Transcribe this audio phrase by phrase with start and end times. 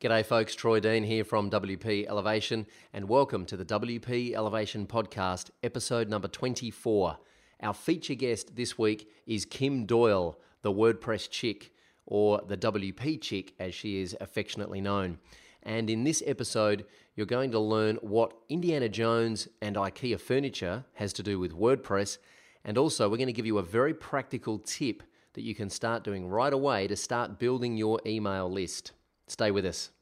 [0.00, 0.54] G'day, folks.
[0.54, 2.64] Troy Dean here from WP Elevation,
[2.94, 7.18] and welcome to the WP Elevation Podcast, episode number 24.
[7.62, 11.74] Our feature guest this week is Kim Doyle, the WordPress chick,
[12.06, 15.18] or the WP chick as she is affectionately known.
[15.64, 21.12] And in this episode, you're going to learn what Indiana Jones and IKEA furniture has
[21.12, 22.16] to do with WordPress.
[22.64, 25.02] And also, we're going to give you a very practical tip
[25.34, 28.92] that you can start doing right away to start building your email list.
[29.30, 29.92] Stay with us.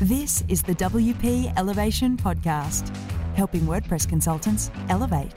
[0.00, 2.96] This is the WP Elevation Podcast,
[3.34, 5.32] helping WordPress consultants elevate.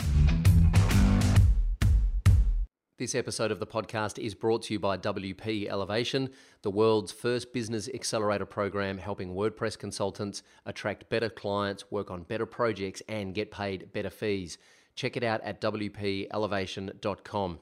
[3.00, 6.30] This episode of the podcast is brought to you by WP Elevation,
[6.62, 12.46] the world's first business accelerator program helping WordPress consultants attract better clients, work on better
[12.46, 14.60] projects, and get paid better fees.
[14.96, 17.60] Check it out at WPElevation.com.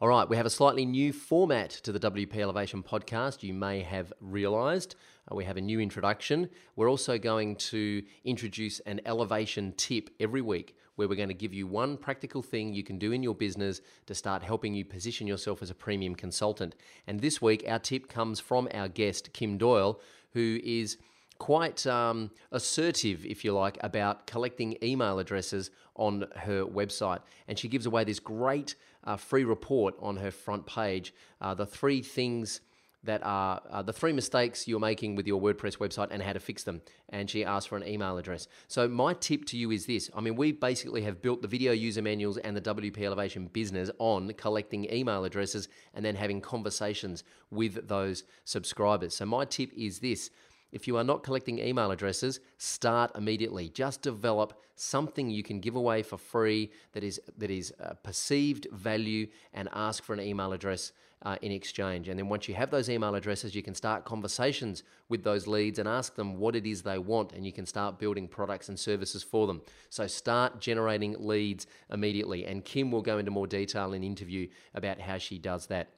[0.00, 3.44] All right, we have a slightly new format to the WP Elevation podcast.
[3.44, 4.96] You may have realized
[5.30, 6.50] uh, we have a new introduction.
[6.74, 11.54] We're also going to introduce an elevation tip every week where we're going to give
[11.54, 15.28] you one practical thing you can do in your business to start helping you position
[15.28, 16.74] yourself as a premium consultant.
[17.06, 20.00] And this week, our tip comes from our guest, Kim Doyle,
[20.32, 20.98] who is
[21.38, 27.20] quite um, assertive, if you like, about collecting email addresses on her website.
[27.46, 31.66] And she gives away this great uh, free report on her front page uh, the
[31.66, 32.60] three things
[33.04, 36.40] that are uh, the three mistakes you're making with your WordPress website and how to
[36.40, 36.80] fix them.
[37.10, 38.48] And she asked for an email address.
[38.66, 41.72] So, my tip to you is this I mean, we basically have built the video
[41.72, 47.24] user manuals and the WP Elevation business on collecting email addresses and then having conversations
[47.50, 49.14] with those subscribers.
[49.14, 50.30] So, my tip is this
[50.74, 53.68] if you are not collecting email addresses, start immediately.
[53.68, 58.66] Just develop something you can give away for free that is that is uh, perceived
[58.72, 62.08] value, and ask for an email address uh, in exchange.
[62.08, 65.78] And then once you have those email addresses, you can start conversations with those leads
[65.78, 68.78] and ask them what it is they want, and you can start building products and
[68.78, 69.62] services for them.
[69.90, 72.44] So start generating leads immediately.
[72.46, 75.88] And Kim will go into more detail in interview about how she does that.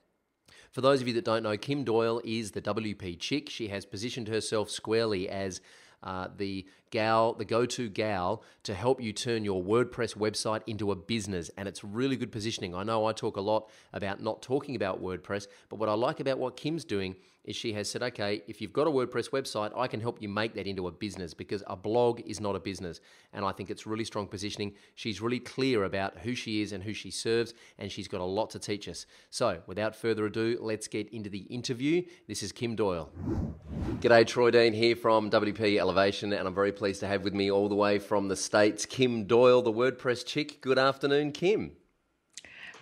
[0.73, 3.49] For those of you that don't know, Kim Doyle is the WP chick.
[3.51, 5.61] She has positioned herself squarely as
[6.03, 10.93] uh, the gal, the go to gal to help you turn your WordPress website into
[10.93, 11.51] a business.
[11.57, 12.75] And it's really good positioning.
[12.75, 16.21] I know I talk a lot about not talking about WordPress, but what I like
[16.21, 17.17] about what Kim's doing
[17.47, 20.29] is she has said, okay, if you've got a WordPress website, I can help you
[20.29, 23.01] make that into a business because a blog is not a business.
[23.33, 24.75] And I think it's really strong positioning.
[24.97, 28.25] She's really clear about who she is and who she serves, and she's got a
[28.25, 29.07] lot to teach us.
[29.31, 32.03] So, without further ado, let's get into the interview.
[32.27, 33.11] This is Kim Doyle.
[34.01, 37.51] G'day, Troy Dean here from WP Elevation, and I'm very pleased to have with me
[37.51, 40.61] all the way from the States, Kim Doyle, the WordPress chick.
[40.61, 41.73] Good afternoon, Kim.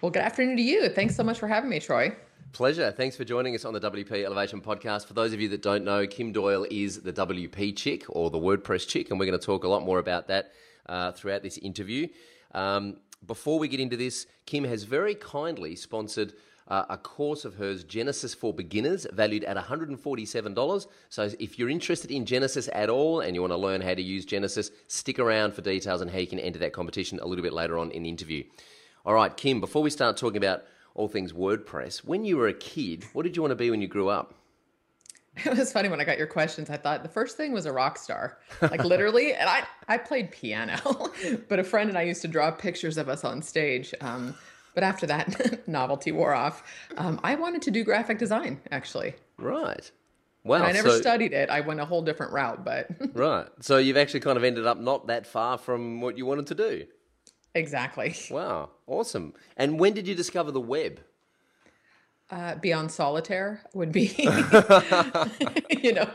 [0.01, 0.89] Well, good afternoon to you.
[0.89, 2.15] Thanks so much for having me, Troy.
[2.55, 2.93] Pleasure.
[2.93, 5.07] Thanks for joining us on the WP Elevation podcast.
[5.07, 8.39] For those of you that don't know, Kim Doyle is the WP chick or the
[8.39, 10.53] WordPress chick, and we're going to talk a lot more about that
[10.87, 12.07] uh, throughout this interview.
[12.53, 16.35] Um, before we get into this, Kim has very kindly sponsored
[16.69, 20.87] uh, a course of hers, Genesis for Beginners, valued at $147.
[21.09, 24.03] So if you're interested in Genesis at all and you want to learn how to
[24.03, 27.43] use Genesis, stick around for details on how you can enter that competition a little
[27.43, 28.45] bit later on in the interview.
[29.05, 30.63] All right, Kim, before we start talking about
[30.95, 32.05] all things WordPress.
[32.05, 34.35] When you were a kid, what did you want to be when you grew up?
[35.45, 36.71] It was funny when I got your questions.
[36.71, 39.35] I thought the first thing was a rock star, like literally.
[39.35, 40.79] and I, I played piano,
[41.49, 43.93] but a friend and I used to draw pictures of us on stage.
[44.01, 44.37] Um,
[44.75, 46.63] but after that, novelty wore off.
[46.97, 49.15] Um, I wanted to do graphic design, actually.
[49.37, 49.91] Right.
[50.45, 50.57] Wow.
[50.57, 51.51] And I never so, studied it.
[51.51, 52.89] I went a whole different route, but.
[53.15, 53.49] right.
[53.61, 56.55] So you've actually kind of ended up not that far from what you wanted to
[56.55, 56.87] do.
[57.55, 58.15] Exactly.
[58.31, 59.35] Wow, awesome.
[59.57, 61.01] And when did you discover the web?
[62.31, 64.15] Uh, Beyond Solitaire would be,
[65.83, 66.11] you know,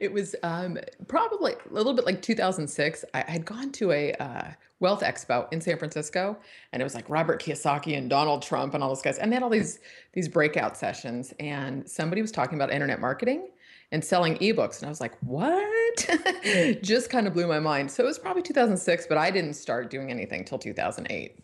[0.00, 3.04] it was um, probably a little bit like 2006.
[3.14, 6.36] I had gone to a uh, wealth expo in San Francisco,
[6.72, 9.36] and it was like Robert Kiyosaki and Donald Trump and all those guys, and they
[9.36, 9.78] had all these
[10.12, 11.32] these breakout sessions.
[11.40, 13.48] And somebody was talking about internet marketing,
[13.92, 14.78] and selling ebooks.
[14.78, 16.08] And I was like, what?
[16.82, 17.90] Just kind of blew my mind.
[17.90, 21.38] So it was probably 2006, but I didn't start doing anything till 2008.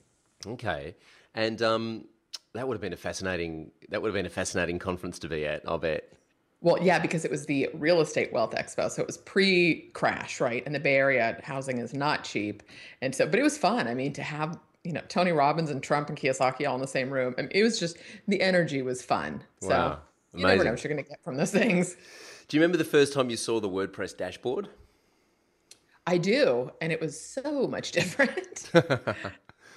[0.47, 0.95] Okay.
[1.35, 2.05] And um,
[2.53, 5.47] that would have been a fascinating, that would have been a fascinating conference to be
[5.47, 6.13] at, I'll bet.
[6.61, 8.89] Well, yeah, because it was the real estate wealth expo.
[8.89, 10.65] So it was pre crash, right?
[10.65, 12.63] In the Bay Area, housing is not cheap.
[13.01, 13.89] And so, but it was fun.
[13.89, 16.87] I mean, to have, you know, Tony Robbins and Trump and Kiyosaki all in the
[16.87, 17.35] same room.
[17.37, 17.97] I mean, it was just,
[18.29, 19.43] the energy was fun.
[19.61, 19.99] So wow.
[20.35, 21.97] you never know what you're going to get from those things.
[22.53, 24.69] Do you remember the first time you saw the WordPress dashboard?
[26.07, 28.71] I do, and it was so much different.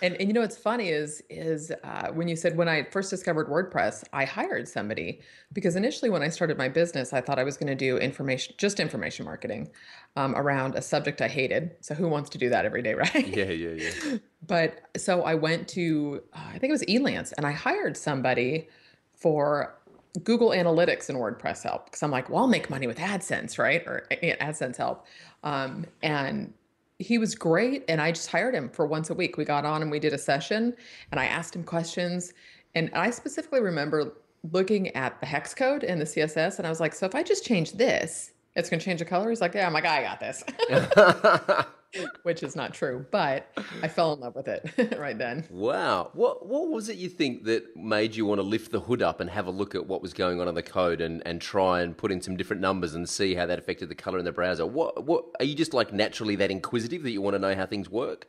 [0.01, 3.09] And, and you know what's funny is is uh, when you said when I first
[3.09, 5.21] discovered WordPress, I hired somebody
[5.53, 8.55] because initially when I started my business, I thought I was going to do information,
[8.57, 9.71] just information marketing,
[10.17, 11.77] um, around a subject I hated.
[11.79, 13.25] So who wants to do that every day, right?
[13.25, 14.17] Yeah, yeah, yeah.
[14.45, 18.67] but so I went to uh, I think it was Elance, and I hired somebody
[19.13, 19.75] for
[20.23, 23.83] Google Analytics and WordPress help because I'm like, well, I'll make money with AdSense, right?
[23.85, 25.05] Or AdSense help.
[25.43, 26.53] Um, and
[26.99, 29.81] he was great and i just hired him for once a week we got on
[29.81, 30.73] and we did a session
[31.11, 32.33] and i asked him questions
[32.73, 34.13] and i specifically remember
[34.53, 37.21] looking at the hex code and the css and i was like so if i
[37.21, 40.01] just change this it's going to change the color he's like yeah i'm like i
[40.03, 40.43] got this
[42.23, 43.47] which is not true, but
[43.81, 45.45] I fell in love with it right then.
[45.49, 46.11] Wow.
[46.13, 49.19] What what was it you think that made you want to lift the hood up
[49.19, 51.81] and have a look at what was going on in the code and, and try
[51.81, 54.31] and put in some different numbers and see how that affected the color in the
[54.31, 54.65] browser?
[54.65, 57.65] What what are you just like naturally that inquisitive that you want to know how
[57.65, 58.27] things work?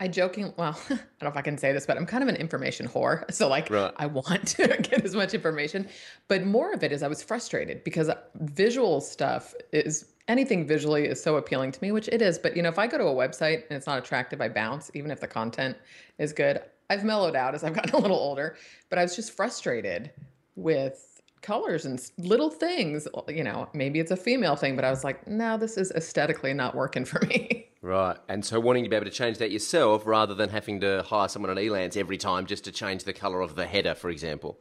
[0.00, 2.28] I joking, well, I don't know if I can say this, but I'm kind of
[2.28, 3.28] an information whore.
[3.32, 3.92] So like right.
[3.96, 5.88] I want to get as much information,
[6.28, 11.22] but more of it is I was frustrated because visual stuff is anything visually is
[11.22, 12.38] so appealing to me, which it is.
[12.38, 14.90] But you know, if I go to a website and it's not attractive, I bounce,
[14.94, 15.76] even if the content
[16.18, 16.60] is good.
[16.90, 18.56] I've mellowed out as I've gotten a little older,
[18.90, 20.10] but I was just frustrated
[20.54, 23.08] with colors and little things.
[23.28, 26.52] You know, maybe it's a female thing, but I was like, no, this is aesthetically
[26.54, 27.64] not working for me.
[27.80, 28.16] Right.
[28.28, 31.28] And so wanting to be able to change that yourself rather than having to hire
[31.28, 34.58] someone on Elance every time just to change the color of the header, for example.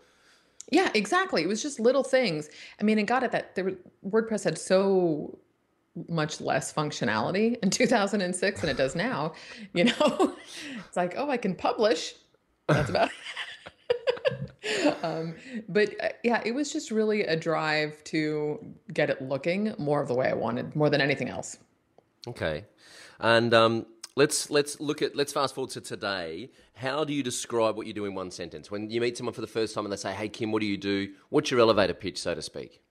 [0.72, 1.42] Yeah, exactly.
[1.42, 2.48] It was just little things.
[2.80, 3.74] I mean, it got it that there,
[4.06, 5.40] WordPress had so
[6.08, 9.34] much less functionality in 2006 than it does now.
[9.74, 10.36] You know,
[10.86, 12.16] it's like, oh, I can publish.
[12.68, 13.10] That's about.
[15.04, 15.36] um,
[15.70, 18.60] but uh, yeah, it was just really a drive to
[18.94, 21.58] get it looking more of the way I wanted, more than anything else.
[22.28, 22.66] Okay,
[23.20, 23.86] and um,
[24.16, 26.52] let's let's look at let's fast forward to today.
[26.74, 29.42] How do you describe what you do in one sentence when you meet someone for
[29.42, 31.94] the first time and they say, "Hey, Kim, what do you do?" What's your elevator
[31.94, 32.82] pitch, so to speak?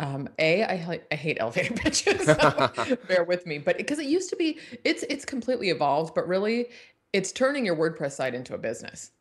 [0.00, 2.70] Um, a, I, I hate elevator pitches, so
[3.08, 3.58] bear with me.
[3.58, 6.14] But because it used to be, it's it's completely evolved.
[6.14, 6.68] But really,
[7.12, 9.12] it's turning your WordPress site into a business.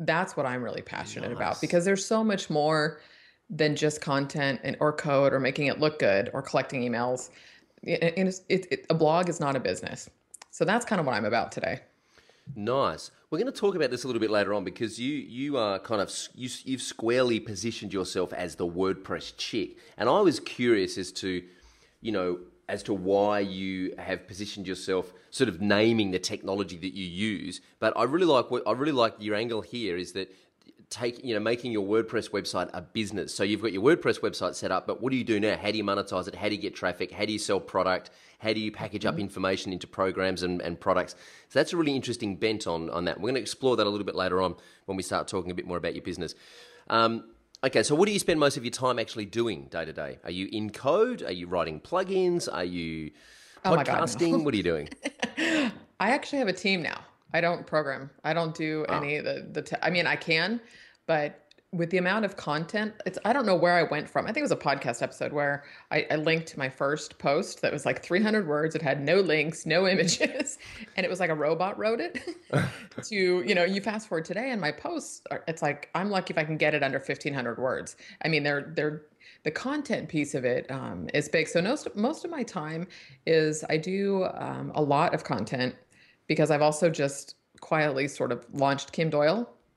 [0.00, 1.36] That's what I'm really passionate nice.
[1.36, 3.00] about because there's so much more
[3.50, 7.30] than just content and or code or making it look good or collecting emails.
[7.82, 10.08] It, it, it, a blog is not a business.
[10.50, 11.80] So that's kind of what I'm about today.
[12.54, 13.10] Nice.
[13.30, 15.78] We're going to talk about this a little bit later on because you you are
[15.78, 20.98] kind of you, you've squarely positioned yourself as the WordPress chick, and I was curious
[20.98, 21.42] as to,
[22.00, 22.38] you know,
[22.68, 27.60] as to why you have positioned yourself, sort of naming the technology that you use.
[27.80, 30.32] But I really like what I really like your angle here is that
[30.94, 33.34] take you know making your WordPress website a business.
[33.34, 35.56] So you've got your WordPress website set up, but what do you do now?
[35.56, 36.36] How do you monetize it?
[36.36, 37.10] How do you get traffic?
[37.10, 38.10] How do you sell product?
[38.38, 39.22] How do you package up mm-hmm.
[39.22, 41.14] information into programs and, and products?
[41.48, 43.16] So that's a really interesting bent on on that.
[43.16, 44.54] We're going to explore that a little bit later on
[44.86, 46.34] when we start talking a bit more about your business.
[46.88, 47.24] Um,
[47.64, 50.18] okay, so what do you spend most of your time actually doing day to day?
[50.22, 51.22] Are you in code?
[51.22, 52.48] Are you writing plugins?
[52.52, 53.10] Are you
[53.64, 54.28] podcasting?
[54.28, 54.38] Oh God, no.
[54.38, 54.88] what are you doing?
[55.98, 57.00] I actually have a team now.
[57.34, 58.10] I don't program.
[58.22, 58.96] I don't do oh.
[58.96, 59.62] any of the the.
[59.62, 60.60] Te- I mean, I can,
[61.06, 64.26] but with the amount of content, it's I don't know where I went from.
[64.26, 67.72] I think it was a podcast episode where I, I linked my first post that
[67.72, 68.76] was like 300 words.
[68.76, 70.58] It had no links, no images,
[70.96, 72.22] and it was like a robot wrote it.
[73.02, 76.32] to you know, you fast forward today, and my posts, are, it's like I'm lucky
[76.32, 77.96] if I can get it under 1500 words.
[78.24, 79.02] I mean, they're they're
[79.42, 81.48] the content piece of it um, is big.
[81.48, 82.86] So most most of my time
[83.26, 85.74] is I do um, a lot of content
[86.28, 88.92] because I've also just quietly sort of launched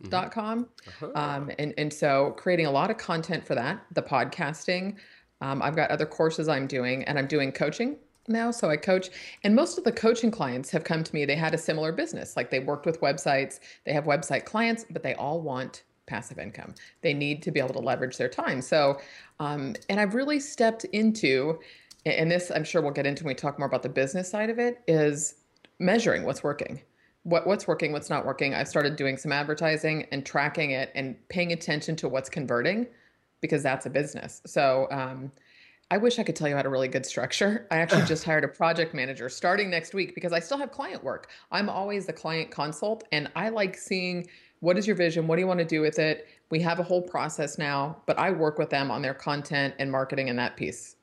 [0.03, 0.65] kimdoyle.com.
[0.65, 1.05] Mm-hmm.
[1.05, 1.11] Uh-huh.
[1.15, 4.95] Um, and, and so creating a lot of content for that, the podcasting.
[5.41, 8.51] Um, I've got other courses I'm doing, and I'm doing coaching now.
[8.51, 9.09] So I coach,
[9.43, 11.25] and most of the coaching clients have come to me.
[11.25, 15.03] They had a similar business, like they worked with websites, they have website clients, but
[15.03, 16.73] they all want passive income.
[17.01, 18.61] They need to be able to leverage their time.
[18.61, 18.99] So,
[19.39, 21.59] um, and I've really stepped into,
[22.05, 24.49] and this I'm sure we'll get into when we talk more about the business side
[24.49, 25.35] of it, is
[25.79, 26.81] measuring what's working
[27.27, 31.15] what what's working what's not working i've started doing some advertising and tracking it and
[31.27, 32.87] paying attention to what's converting
[33.41, 34.41] because that's a business.
[34.45, 35.31] So um,
[35.91, 37.67] i wish i could tell you how to really good structure.
[37.71, 41.03] I actually just hired a project manager starting next week because i still have client
[41.03, 41.29] work.
[41.51, 44.27] I'm always the client consult and i like seeing
[44.61, 46.27] what is your vision what do you want to do with it?
[46.49, 49.91] We have a whole process now but i work with them on their content and
[49.91, 50.95] marketing and that piece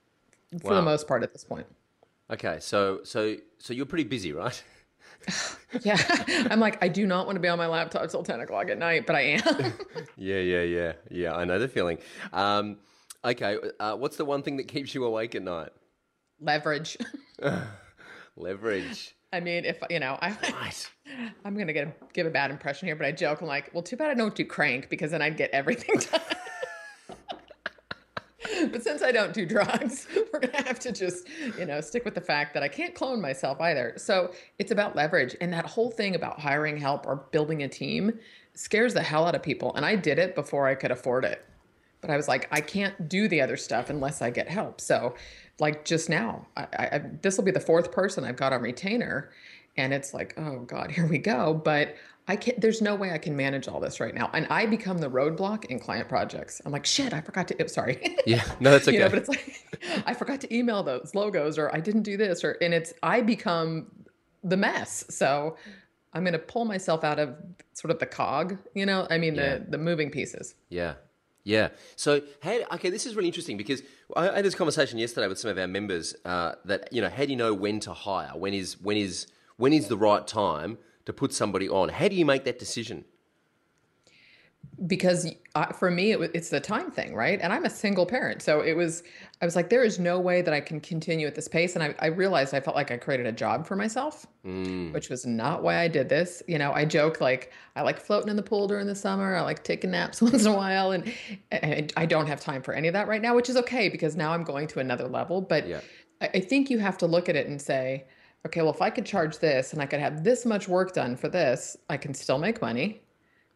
[0.62, 0.76] for wow.
[0.76, 1.66] the most part at this point.
[2.30, 4.62] Okay, so so so you're pretty busy, right?
[5.82, 5.96] yeah,
[6.50, 8.78] I'm like I do not want to be on my laptop till ten o'clock at
[8.78, 9.72] night, but I am.
[10.16, 11.34] yeah, yeah, yeah, yeah.
[11.34, 11.98] I know the feeling.
[12.32, 12.78] Um,
[13.24, 15.70] okay, uh, what's the one thing that keeps you awake at night?
[16.40, 16.96] Leverage.
[18.36, 19.14] Leverage.
[19.32, 20.90] I mean, if you know, I, Right.
[21.44, 23.40] I'm gonna get a, give a bad impression here, but I joke.
[23.40, 26.20] I'm like, well, too bad I don't do crank because then I'd get everything done.
[28.72, 31.28] but since I don't do drugs, we're gonna have to just,
[31.58, 33.94] you know, stick with the fact that I can't clone myself either.
[33.96, 38.18] So it's about leverage, and that whole thing about hiring help or building a team
[38.54, 39.74] scares the hell out of people.
[39.74, 41.44] And I did it before I could afford it,
[42.00, 44.80] but I was like, I can't do the other stuff unless I get help.
[44.80, 45.14] So,
[45.60, 46.46] like just now,
[47.22, 49.30] this will be the fourth person I've got on retainer,
[49.76, 51.54] and it's like, oh god, here we go.
[51.54, 52.58] But I can't.
[52.60, 55.66] There's no way I can manage all this right now, and I become the roadblock
[55.66, 56.62] in client projects.
[56.64, 57.62] I'm like, shit, I forgot to.
[57.62, 58.16] oh, sorry.
[58.26, 58.42] Yeah.
[58.60, 58.96] No, that's okay.
[58.96, 59.66] You know, but it's like
[60.06, 63.20] I forgot to email those logos, or I didn't do this, or and it's I
[63.20, 63.90] become
[64.42, 65.04] the mess.
[65.10, 65.56] So
[66.14, 67.34] I'm going to pull myself out of
[67.74, 68.56] sort of the cog.
[68.74, 69.58] You know, I mean Yeah.
[69.58, 70.54] the the moving pieces.
[70.70, 70.94] Yeah.
[71.46, 71.68] Yeah.
[71.96, 73.82] So, how, okay, this is really interesting because
[74.16, 77.10] I I had this conversation yesterday with some of our members uh, that you know,
[77.10, 78.30] how do you know when to hire?
[78.34, 79.26] When is when is
[79.58, 81.88] when is the right time to put somebody on?
[81.88, 83.04] How do you make that decision?
[84.86, 87.38] because uh, for me it, it's the time thing right?
[87.40, 89.02] And i'm a single parent so it was
[89.40, 91.74] i was like there is no way that i can continue at this pace.
[91.76, 94.26] And i, I realized i felt like i created a job for myself
[94.92, 96.42] which was not why i did this.
[96.48, 99.36] You know i joke like i like floating in the pool during the summer.
[99.36, 100.92] I like taking naps once in a while.
[100.92, 101.12] And,
[101.52, 104.16] and i don't have time for any of that right now which is okay because
[104.16, 105.40] now i'm going to another level.
[105.40, 105.80] But Yeah.
[106.20, 108.06] I, I think you have to look at it and say
[108.46, 111.16] okay well if i could charge this and i could have this much work done
[111.16, 113.00] for this i can still make money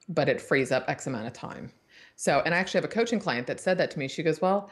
[0.08, 1.70] but it frees up X amount of time.
[2.16, 4.08] So, and I actually have a coaching client that said that to me.
[4.08, 4.70] She goes, Well,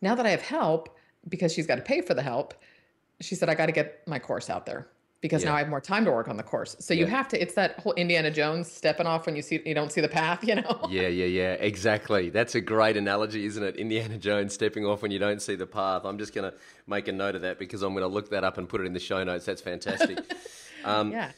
[0.00, 0.96] now that I have help,
[1.28, 2.54] because she's got to pay for the help,
[3.20, 4.88] she said, I got to get my course out there
[5.22, 5.50] because Yeah.
[5.50, 6.76] now I have more time to work on the course.
[6.80, 9.72] So you have to, it's that whole Indiana Jones stepping off when you see, you
[9.74, 10.86] don't see the path, you know?
[10.90, 12.28] Yeah, yeah, yeah, exactly.
[12.28, 13.76] That's a great analogy, isn't it?
[13.76, 16.04] Indiana Jones stepping off when you don't see the path.
[16.04, 18.44] I'm just going to make a note of that because I'm going to look that
[18.44, 19.46] up and put it in the show notes.
[19.46, 20.18] That's fantastic.
[20.84, 21.30] Um, yeah.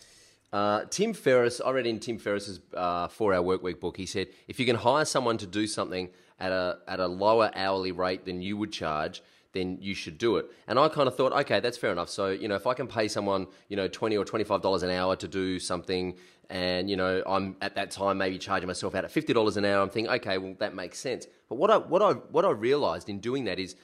[0.54, 3.98] Uh, Tim Ferriss, I read in Tim Ferriss's uh, four-hour workweek book.
[3.98, 6.08] He said if you can hire someone to do something
[6.40, 9.22] at a at a lower hourly rate than you would charge,
[9.54, 10.46] then you should do it.
[10.66, 12.10] And I kind of thought, okay, that's fair enough.
[12.10, 14.90] So you know, if I can pay someone, you know, twenty or twenty-five dollars an
[14.90, 16.16] hour to do something,
[16.50, 19.64] and you know, I'm at that time maybe charging myself out at fifty dollars an
[19.64, 21.26] hour, I'm thinking, okay, well that makes sense.
[21.48, 23.76] But what I what I what I realised in doing that is,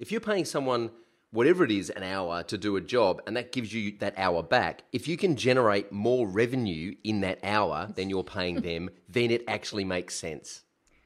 [0.00, 0.90] if you're paying someone
[1.30, 4.42] whatever it is, an hour to do a job, and that gives you that hour
[4.42, 4.84] back.
[4.92, 9.44] If you can generate more revenue in that hour than you're paying them, then it
[9.46, 10.62] actually makes sense.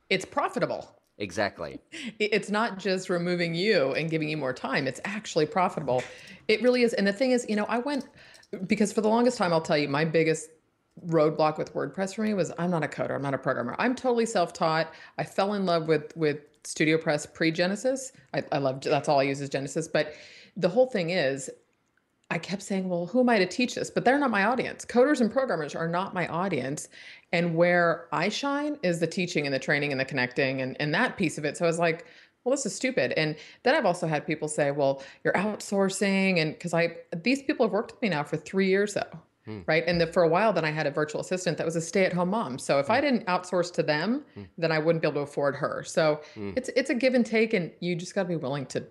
[0.08, 1.01] It's profitable.
[1.18, 1.78] Exactly.
[2.18, 4.86] It's not just removing you and giving you more time.
[4.86, 6.02] It's actually profitable.
[6.48, 6.94] It really is.
[6.94, 8.08] And the thing is, you know, I went
[8.66, 10.50] because for the longest time, I'll tell you, my biggest
[11.06, 13.14] roadblock with WordPress for me was I'm not a coder.
[13.14, 13.76] I'm not a programmer.
[13.78, 14.92] I'm totally self-taught.
[15.18, 18.12] I fell in love with with Studio Press pre-Genesis.
[18.34, 19.88] I, I love that's all I use is Genesis.
[19.88, 20.14] But
[20.56, 21.50] the whole thing is,
[22.32, 23.90] I kept saying, well, who am I to teach this?
[23.90, 24.86] But they're not my audience.
[24.86, 26.88] Coders and programmers are not my audience.
[27.30, 30.94] And where I shine is the teaching and the training and the connecting and, and
[30.94, 31.58] that piece of it.
[31.58, 32.06] So I was like,
[32.42, 33.12] well, this is stupid.
[33.18, 36.40] And then I've also had people say, well, you're outsourcing.
[36.40, 39.18] And because I, these people have worked with me now for three years though.
[39.44, 39.60] Hmm.
[39.66, 39.84] Right.
[39.86, 42.06] And the, for a while, then I had a virtual assistant that was a stay
[42.06, 42.58] at home mom.
[42.58, 43.04] So if I hmm.
[43.04, 44.44] didn't outsource to them, hmm.
[44.56, 45.82] then I wouldn't be able to afford her.
[45.84, 48.84] So it's, it's a give and take and you just got to be willing to,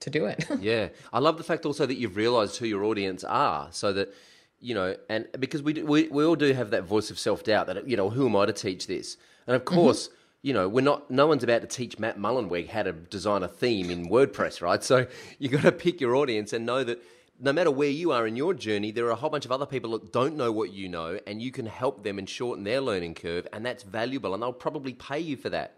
[0.00, 0.46] to do it.
[0.60, 0.88] Yeah.
[1.12, 4.12] I love the fact also that you've realized who your audience are so that,
[4.60, 7.44] you know, and because we, do- we, we all do have that voice of self
[7.44, 9.16] doubt that, you know, who am I to teach this?
[9.46, 9.74] And of mm-hmm.
[9.74, 10.10] course,
[10.42, 13.48] you know, we're not, no one's about to teach Matt Mullenweg how to design a
[13.48, 14.82] theme in WordPress, right?
[14.82, 15.06] So
[15.38, 17.02] you got to pick your audience and know that
[17.40, 19.66] no matter where you are in your journey, there are a whole bunch of other
[19.66, 22.80] people that don't know what you know, and you can help them and shorten their
[22.80, 25.74] learning curve, and that's valuable, and they'll probably pay you for that.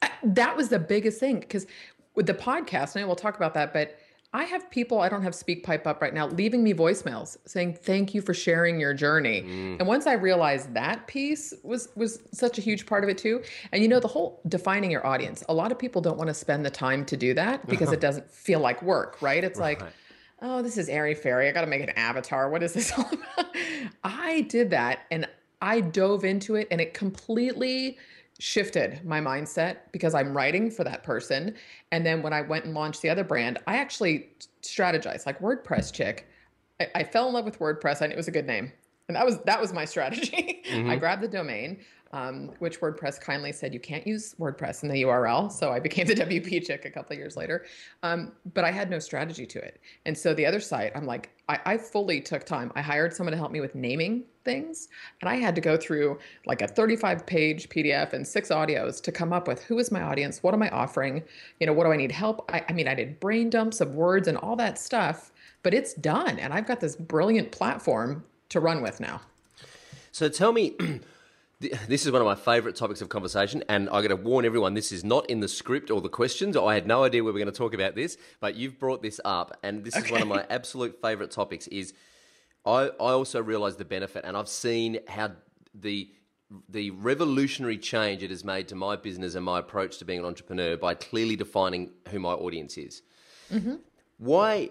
[0.00, 1.66] Uh, that was the biggest thing because
[2.14, 3.98] with the podcast, and we'll talk about that, but
[4.34, 8.14] I have people, I don't have SpeakPipe up right now, leaving me voicemails saying, thank
[8.14, 9.42] you for sharing your journey.
[9.42, 9.78] Mm.
[9.78, 13.42] And once I realized that piece was was such a huge part of it too.
[13.72, 16.34] And you know, the whole defining your audience, a lot of people don't want to
[16.34, 19.44] spend the time to do that because it doesn't feel like work, right?
[19.44, 19.82] It's like,
[20.40, 21.46] oh, this is airy fairy.
[21.46, 22.48] I got to make an avatar.
[22.48, 23.54] What is this all about?
[24.04, 25.28] I did that and
[25.60, 27.98] I dove into it and it completely
[28.42, 31.54] shifted my mindset because I'm writing for that person.
[31.92, 34.30] And then when I went and launched the other brand, I actually
[34.62, 36.26] strategized like WordPress chick.
[36.80, 38.00] I, I fell in love with WordPress.
[38.00, 38.72] and it was a good name.
[39.06, 40.62] And that was that was my strategy.
[40.66, 40.98] I mm-hmm.
[40.98, 45.50] grabbed the domain, um, which WordPress kindly said you can't use WordPress in the URL.
[45.50, 47.64] So I became the WP chick a couple years later.
[48.02, 49.80] Um, but I had no strategy to it.
[50.06, 52.72] And so the other site, I'm like, I, I fully took time.
[52.74, 54.88] I hired someone to help me with naming things.
[55.20, 59.12] And I had to go through like a 35 page PDF and six audios to
[59.12, 60.42] come up with who is my audience?
[60.42, 61.22] What am I offering?
[61.60, 62.50] You know, what do I need help?
[62.52, 65.94] I, I mean, I did brain dumps of words and all that stuff but it's
[65.94, 66.38] done.
[66.38, 69.20] And I've got this brilliant platform to run with now.
[70.10, 70.76] So tell me,
[71.88, 74.74] this is one of my favorite topics of conversation, and I got to warn everyone:
[74.74, 76.56] this is not in the script or the questions.
[76.56, 79.20] I had no idea we were going to talk about this, but you've brought this
[79.24, 80.06] up, and this okay.
[80.06, 81.66] is one of my absolute favorite topics.
[81.68, 81.94] Is
[82.66, 85.32] I I also realize the benefit, and I've seen how
[85.74, 86.10] the
[86.68, 90.24] the revolutionary change it has made to my business and my approach to being an
[90.26, 93.02] entrepreneur by clearly defining who my audience is.
[93.50, 93.76] Mm-hmm.
[94.18, 94.70] Why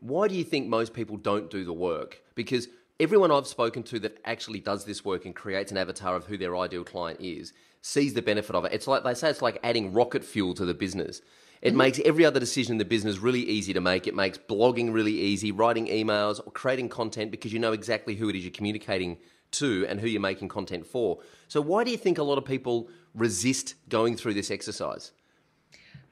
[0.00, 2.22] why do you think most people don't do the work?
[2.34, 2.68] Because
[2.98, 6.38] everyone I've spoken to that actually does this work and creates an avatar of who
[6.38, 8.72] their ideal client is sees the benefit of it.
[8.72, 11.20] It's like they say it's like adding rocket fuel to the business.
[11.62, 11.78] It mm-hmm.
[11.78, 14.06] makes every other decision in the business really easy to make.
[14.06, 18.28] It makes blogging really easy, writing emails, or creating content because you know exactly who
[18.28, 19.18] it is you're communicating
[19.52, 21.18] to and who you're making content for.
[21.48, 25.12] So, why do you think a lot of people resist going through this exercise?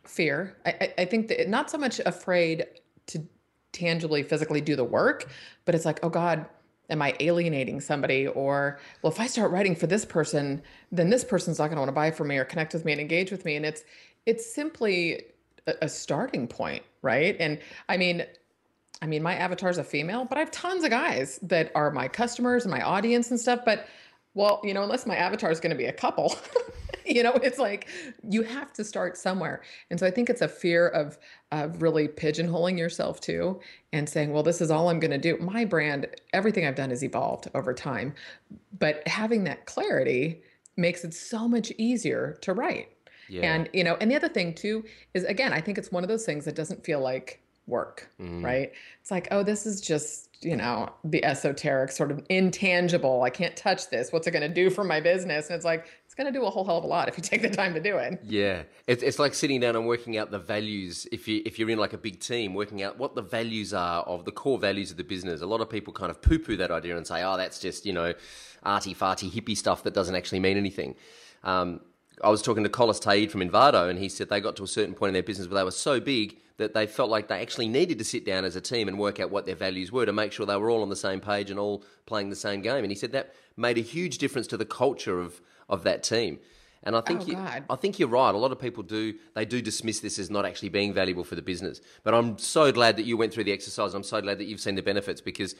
[0.04, 0.56] Fear.
[0.64, 2.66] I, I think that not so much afraid
[3.06, 3.26] to
[3.72, 5.28] tangibly, physically do the work,
[5.64, 6.46] but it's like, oh God,
[6.90, 8.26] am I alienating somebody?
[8.26, 10.62] Or, well, if I start writing for this person,
[10.92, 12.92] then this person's not going to want to buy from me or connect with me
[12.92, 13.56] and engage with me.
[13.56, 13.84] And it's,
[14.26, 15.22] it's simply
[15.66, 17.36] a, a starting point, right?
[17.40, 18.24] And I mean,
[19.02, 21.90] I mean, my avatar is a female, but I have tons of guys that are
[21.90, 23.60] my customers and my audience and stuff.
[23.64, 23.86] But
[24.34, 26.36] well, you know, unless my avatar is going to be a couple,
[27.06, 27.88] you know, it's like
[28.28, 29.62] you have to start somewhere.
[29.90, 31.18] And so I think it's a fear of
[31.52, 33.60] of really pigeonholing yourself too
[33.92, 35.36] and saying, well, this is all I'm going to do.
[35.38, 38.14] My brand, everything I've done has evolved over time,
[38.78, 40.42] but having that clarity
[40.76, 42.88] makes it so much easier to write.
[43.28, 43.54] Yeah.
[43.54, 44.84] And you know, and the other thing too
[45.14, 48.44] is again, I think it's one of those things that doesn't feel like work, mm.
[48.44, 48.72] right?
[49.00, 53.22] It's like, oh, this is just, you know, the esoteric sort of intangible.
[53.22, 54.12] I can't touch this.
[54.12, 55.48] What's it going to do for my business?
[55.48, 57.24] And it's like, it's going to do a whole hell of a lot if you
[57.24, 58.20] take the time to do it.
[58.22, 58.62] Yeah.
[58.86, 61.08] It's, it's like sitting down and working out the values.
[61.10, 64.04] If, you, if you're in like a big team, working out what the values are
[64.04, 65.40] of the core values of the business.
[65.40, 67.84] A lot of people kind of poo poo that idea and say, oh, that's just,
[67.84, 68.14] you know,
[68.62, 70.94] arty farty hippie stuff that doesn't actually mean anything.
[71.42, 71.80] Um,
[72.22, 74.68] I was talking to Collis Ta'eed from Envato, and he said they got to a
[74.68, 77.42] certain point in their business where they were so big that they felt like they
[77.42, 80.06] actually needed to sit down as a team and work out what their values were
[80.06, 82.62] to make sure they were all on the same page and all playing the same
[82.62, 82.84] game.
[82.84, 86.38] And he said that made a huge difference to the culture of, of that team.
[86.84, 87.38] And I think oh, you,
[87.70, 88.34] I think you're right.
[88.34, 91.34] A lot of people do they do dismiss this as not actually being valuable for
[91.34, 91.80] the business.
[92.02, 93.94] But I'm so glad that you went through the exercise.
[93.94, 95.54] I'm so glad that you've seen the benefits because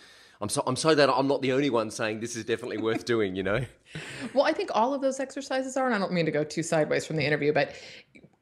[0.44, 3.04] I'm so I'm so that I'm not the only one saying this is definitely worth
[3.14, 3.34] doing.
[3.34, 3.64] You know.
[4.34, 6.62] well, I think all of those exercises are, and I don't mean to go too
[6.62, 7.74] sideways from the interview, but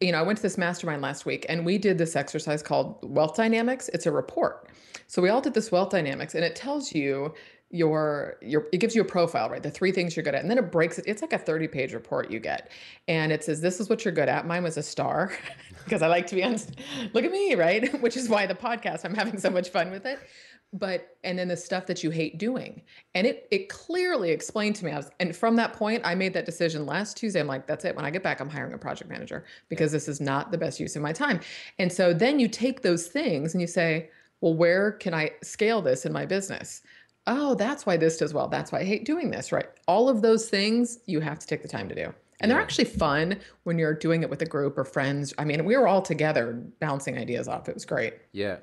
[0.00, 2.98] you know, I went to this mastermind last week and we did this exercise called
[3.04, 3.88] wealth dynamics.
[3.94, 4.68] It's a report.
[5.06, 7.34] So we all did this wealth dynamics and it tells you
[7.70, 9.62] your your it gives you a profile, right?
[9.62, 10.42] The three things you're good at.
[10.42, 11.04] And then it breaks it.
[11.06, 12.72] It's like a 30 page report you get.
[13.06, 14.44] And it says this is what you're good at.
[14.44, 15.32] Mine was a star
[15.84, 16.72] because I like to be honest
[17.12, 18.00] look at me, right?
[18.02, 20.18] Which is why the podcast I'm having so much fun with it
[20.72, 22.82] but and then the stuff that you hate doing.
[23.14, 26.32] And it it clearly explained to me I was, and from that point i made
[26.34, 27.40] that decision last tuesday.
[27.40, 27.94] I'm like that's it.
[27.94, 30.80] When i get back i'm hiring a project manager because this is not the best
[30.80, 31.40] use of my time.
[31.78, 35.82] And so then you take those things and you say well where can i scale
[35.82, 36.82] this in my business?
[37.26, 38.48] Oh that's why this does well.
[38.48, 39.52] That's why i hate doing this.
[39.52, 39.66] Right?
[39.86, 42.14] All of those things you have to take the time to do.
[42.40, 45.32] And they're actually fun when you're doing it with a group or friends.
[45.38, 47.68] I mean, we were all together bouncing ideas off.
[47.68, 48.14] It was great.
[48.32, 48.56] Yeah.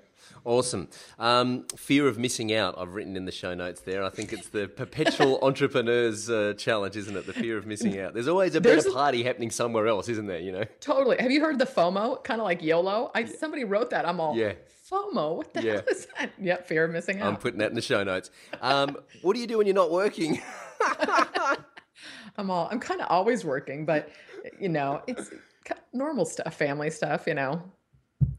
[0.46, 0.88] Awesome.
[1.18, 4.04] Um, fear of missing out, I've written in the show notes there.
[4.04, 7.26] I think it's the perpetual entrepreneur's uh, challenge, isn't it?
[7.26, 8.14] The fear of missing out.
[8.14, 10.40] There's always a There's better party happening somewhere else, isn't there?
[10.40, 10.64] You know?
[10.80, 11.18] Totally.
[11.20, 12.24] Have you heard the FOMO?
[12.24, 13.12] Kind of like YOLO?
[13.14, 14.08] I, Somebody wrote that.
[14.08, 14.54] I'm all, yeah.
[14.90, 15.38] FOMO?
[15.38, 15.74] What the yeah.
[15.74, 16.32] hell is that?
[16.40, 17.28] Yep, fear of missing out.
[17.28, 18.32] I'm putting that in the show notes.
[18.62, 20.42] Um, what do you do when you're not working?
[22.38, 24.10] I'm all, I'm kind of always working, but,
[24.60, 25.30] you know, it's
[25.94, 27.62] normal stuff, family stuff, you know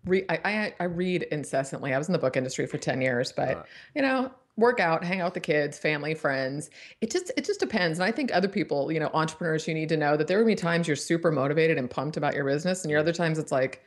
[0.05, 1.95] re- I, I, I read incessantly.
[1.95, 3.62] I was in the book industry for ten years, but uh,
[3.95, 6.71] you know, work out, hang out with the kids, family, friends.
[7.01, 7.99] It just it just depends.
[7.99, 10.47] And I think other people, you know, entrepreneurs, you need to know that there will
[10.47, 13.53] be times you're super motivated and pumped about your business, and your other times it's
[13.53, 13.83] like,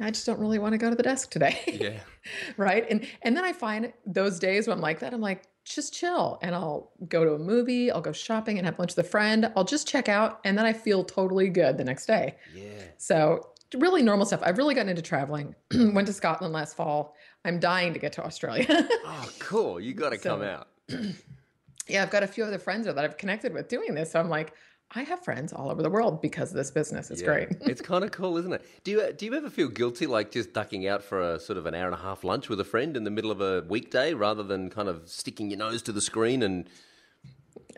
[0.00, 1.58] I just don't really want to go to the desk today.
[1.66, 2.00] Yeah.
[2.56, 2.86] right.
[2.90, 6.38] And and then I find those days when I'm like that, I'm like, just chill
[6.42, 9.50] and I'll go to a movie, I'll go shopping and have lunch with a friend.
[9.56, 12.36] I'll just check out and then I feel totally good the next day.
[12.54, 12.82] Yeah.
[12.98, 14.40] So really normal stuff.
[14.42, 15.54] I've really gotten into traveling.
[15.74, 17.14] Went to Scotland last fall.
[17.44, 18.66] I'm dying to get to Australia.
[18.68, 19.80] oh, cool.
[19.80, 20.68] You got to so, come out.
[21.88, 24.12] yeah, I've got a few other friends that I've connected with doing this.
[24.12, 24.54] So I'm like,
[24.96, 27.10] I have friends all over the world because of this business.
[27.10, 27.48] It's yeah, great.
[27.62, 28.64] it's kind of cool, isn't it?
[28.84, 31.66] Do you do you ever feel guilty like just ducking out for a sort of
[31.66, 34.14] an hour and a half lunch with a friend in the middle of a weekday
[34.14, 36.68] rather than kind of sticking your nose to the screen and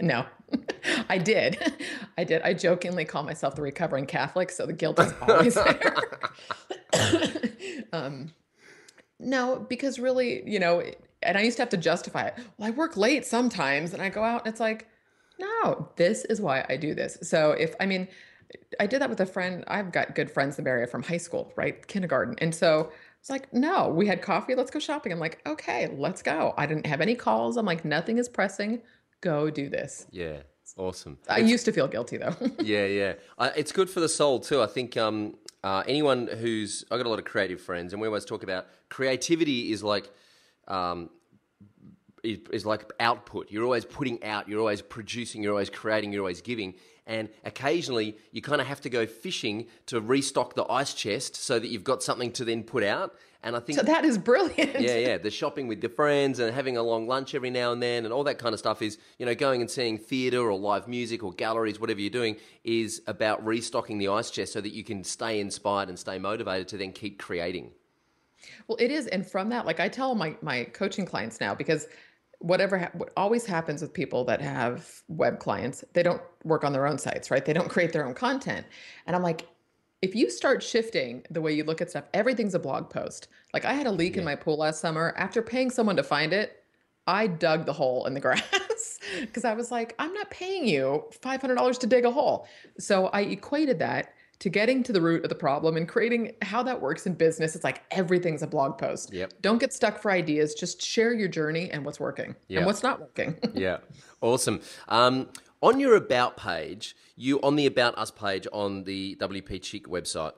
[0.00, 0.26] no,
[1.08, 1.58] I did.
[2.18, 2.42] I did.
[2.42, 5.96] I jokingly call myself the recovering Catholic, so the guilt is always there.
[7.92, 8.32] um,
[9.18, 10.82] no, because really, you know,
[11.22, 12.34] and I used to have to justify it.
[12.58, 14.86] Well, I work late sometimes and I go out and it's like,
[15.38, 17.18] no, this is why I do this.
[17.22, 18.08] So if, I mean,
[18.78, 19.64] I did that with a friend.
[19.66, 21.86] I've got good friends in the area from high school, right?
[21.86, 22.36] Kindergarten.
[22.38, 24.54] And so it's like, no, we had coffee.
[24.54, 25.12] Let's go shopping.
[25.12, 26.54] I'm like, okay, let's go.
[26.56, 27.56] I didn't have any calls.
[27.56, 28.82] I'm like, nothing is pressing.
[29.20, 30.06] Go do this.
[30.10, 30.42] Yeah.
[30.76, 31.18] Awesome.
[31.28, 32.34] I used to feel guilty though.
[32.60, 33.14] yeah, yeah.
[33.38, 34.60] Uh, it's good for the soul too.
[34.62, 38.08] I think um, uh, anyone who's I got a lot of creative friends, and we
[38.08, 40.10] always talk about creativity is like
[40.68, 41.10] um,
[42.22, 43.50] is, is like output.
[43.50, 44.48] You're always putting out.
[44.48, 45.42] You're always producing.
[45.42, 46.12] You're always creating.
[46.12, 46.74] You're always giving.
[47.06, 51.58] And occasionally, you kind of have to go fishing to restock the ice chest so
[51.58, 53.14] that you've got something to then put out.
[53.42, 54.80] And I think so that is brilliant.
[54.80, 55.18] Yeah, yeah.
[55.18, 58.12] The shopping with your friends and having a long lunch every now and then and
[58.12, 61.22] all that kind of stuff is, you know, going and seeing theatre or live music
[61.22, 65.04] or galleries, whatever you're doing, is about restocking the ice chest so that you can
[65.04, 67.70] stay inspired and stay motivated to then keep creating.
[68.68, 69.06] Well, it is.
[69.06, 71.86] And from that, like I tell my my coaching clients now, because
[72.38, 76.72] whatever ha- what always happens with people that have web clients, they don't work on
[76.72, 77.44] their own sites, right?
[77.44, 78.66] They don't create their own content.
[79.06, 79.46] And I'm like,
[80.02, 83.28] if you start shifting the way you look at stuff, everything's a blog post.
[83.54, 84.20] Like I had a leak yeah.
[84.20, 85.14] in my pool last summer.
[85.16, 86.62] After paying someone to find it,
[87.06, 91.04] I dug the hole in the grass because I was like, I'm not paying you
[91.22, 92.46] $500 to dig a hole.
[92.78, 96.62] So I equated that to getting to the root of the problem and creating how
[96.62, 97.54] that works in business.
[97.54, 99.12] It's like everything's a blog post.
[99.12, 99.32] Yep.
[99.40, 100.54] Don't get stuck for ideas.
[100.54, 102.58] Just share your journey and what's working yep.
[102.58, 103.38] and what's not working.
[103.54, 103.78] yeah.
[104.22, 104.62] Awesome.
[104.88, 105.28] Um,
[105.62, 110.32] on your about page, you on the about us page on the WP Chick website,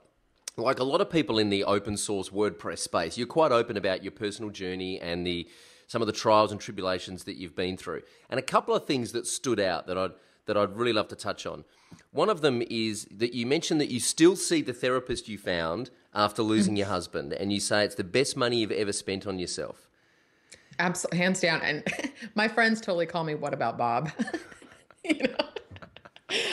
[0.57, 4.03] like a lot of people in the open source WordPress space, you're quite open about
[4.03, 5.49] your personal journey and the
[5.87, 8.03] some of the trials and tribulations that you've been through.
[8.29, 10.13] And a couple of things that stood out that I'd
[10.47, 11.65] that I'd really love to touch on.
[12.11, 15.91] One of them is that you mentioned that you still see the therapist you found
[16.15, 19.39] after losing your husband, and you say it's the best money you've ever spent on
[19.39, 19.89] yourself.
[20.79, 21.61] Absolutely, hands down.
[21.63, 21.85] And
[22.35, 24.11] my friends totally call me "What about Bob?"
[25.21, 25.49] you know.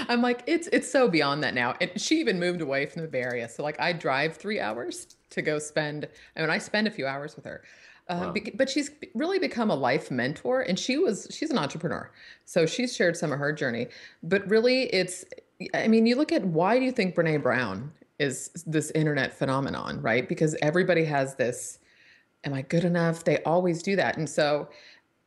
[0.08, 1.76] I'm like, it's it's so beyond that now.
[1.82, 5.15] And she even moved away from the Bay Area, so like I drive three hours
[5.32, 6.08] to go spend.
[6.36, 7.62] I mean, I spend a few hours with her.
[8.08, 8.41] Uh, wow.
[8.54, 12.12] but she's really become a life mentor and she was she's an entrepreneur
[12.46, 13.88] so she's shared some of her journey
[14.22, 15.26] but really it's
[15.74, 20.00] i mean you look at why do you think brene brown is this internet phenomenon
[20.04, 21.80] right because everybody has this
[22.44, 24.70] am i good enough they always do that and so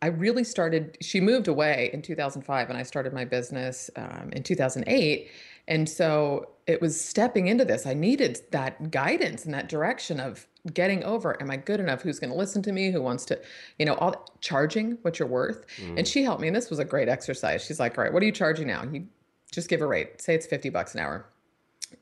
[0.03, 4.43] i really started she moved away in 2005 and i started my business um, in
[4.43, 5.31] 2008
[5.69, 7.87] and so it was stepping into this.
[7.87, 12.03] I needed that guidance and that direction of getting over am i good enough?
[12.03, 12.91] Who's going to listen to me?
[12.91, 13.41] Who wants to
[13.79, 15.67] you know all charging what you're worth.
[15.77, 15.99] Mm.
[15.99, 17.65] and she helped me and this was a great exercise.
[17.65, 18.83] She's like all right what are you charging now?
[18.91, 19.07] You
[19.53, 20.21] just give a rate.
[20.21, 21.27] Say it's 50 bucks an hour.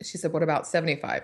[0.03, 1.23] She said what about 75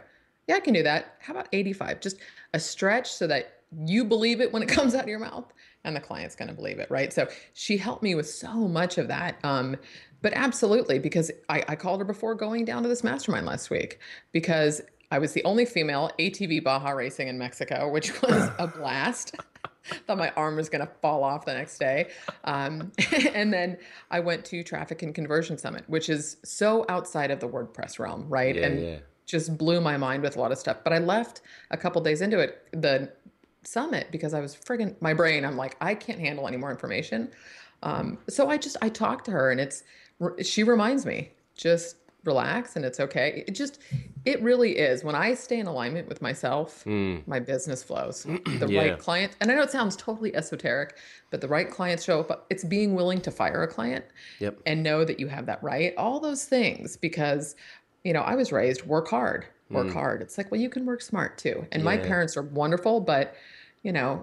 [0.49, 1.17] yeah i can do that.
[1.21, 2.19] How about 85 just
[2.55, 5.53] a stretch so that you believe it when it comes out of your mouth
[5.85, 8.99] and the client's going to believe it right so she helped me with so much
[8.99, 9.77] of that um,
[10.23, 13.99] but absolutely because I, I called her before going down to this mastermind last week
[14.31, 14.81] because
[15.13, 19.35] I was the only female ATV Baja racing in Mexico, which was a blast.
[20.07, 22.09] Thought my arm was going to fall off the next day.
[22.45, 22.93] Um,
[23.35, 23.77] and then
[24.11, 28.27] I went to Traffic and Conversion Summit, which is so outside of the WordPress realm,
[28.27, 28.57] right?
[28.57, 28.97] Yeah, and yeah.
[29.27, 30.79] just blew my mind with a lot of stuff.
[30.83, 33.13] But I left a couple days into it, the
[33.65, 35.45] summit, because I was friggin' my brain.
[35.45, 37.31] I'm like, I can't handle any more information.
[37.83, 39.83] Um, so I just I talked to her, and it's
[40.43, 43.45] she reminds me just relax and it's okay.
[43.47, 43.81] It just,
[44.25, 45.03] it really is.
[45.05, 47.27] When I stay in alignment with myself, mm.
[47.27, 48.27] my business flows.
[48.63, 48.81] The yeah.
[48.81, 50.97] right client, and I know it sounds totally esoteric,
[51.31, 52.47] but the right clients show up.
[52.49, 54.05] It's being willing to fire a client
[54.39, 54.61] yep.
[54.67, 55.95] and know that you have that right.
[55.97, 57.57] All those things, because,
[58.05, 59.93] you know, I was raised work hard, work mm.
[59.93, 60.23] hard.
[60.23, 61.67] It's like, well, you can work smart too.
[61.73, 61.85] And yeah.
[61.85, 63.35] my parents are wonderful, but,
[63.83, 64.23] you know,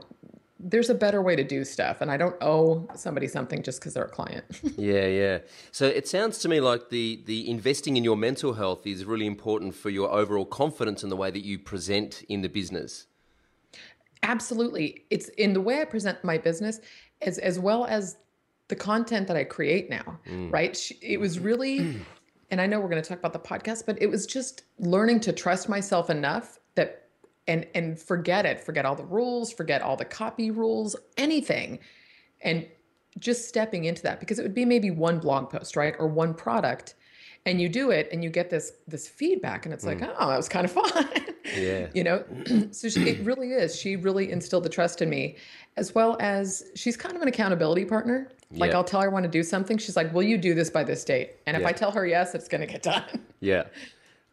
[0.59, 3.93] there's a better way to do stuff and i don't owe somebody something just because
[3.93, 4.43] they're a client
[4.77, 5.37] yeah yeah
[5.71, 9.25] so it sounds to me like the the investing in your mental health is really
[9.25, 13.07] important for your overall confidence in the way that you present in the business
[14.23, 16.81] absolutely it's in the way i present my business
[17.21, 18.17] as as well as
[18.67, 20.51] the content that i create now mm.
[20.51, 21.95] right it was really
[22.51, 25.19] and i know we're going to talk about the podcast but it was just learning
[25.19, 27.07] to trust myself enough that
[27.47, 31.79] and and forget it forget all the rules forget all the copy rules anything
[32.41, 32.65] and
[33.17, 36.33] just stepping into that because it would be maybe one blog post right or one
[36.33, 36.95] product
[37.45, 40.13] and you do it and you get this this feedback and it's like mm.
[40.19, 41.07] oh that was kind of fun.
[41.57, 41.87] Yeah.
[41.93, 42.23] You know?
[42.71, 43.75] So she, it really is.
[43.75, 45.37] She really instilled the trust in me
[45.77, 49.23] as well as she's kind of an accountability partner like i'll tell her i want
[49.23, 51.71] to do something she's like will you do this by this date and if i
[51.71, 53.03] tell her yes it's going to get done
[53.39, 53.65] yeah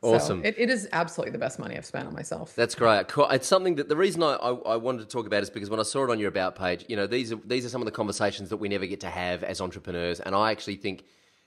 [0.03, 0.43] Awesome.
[0.43, 2.55] So it, it is absolutely the best money I've spent on myself.
[2.55, 3.09] That's great.
[3.09, 3.29] Cool.
[3.31, 5.81] It's something that the reason I, I, I, wanted to talk about is because when
[5.81, 7.87] I saw it on your about page, you know, these are these are some of
[7.87, 11.05] the conversations that we never get to have as entrepreneurs, and I actually think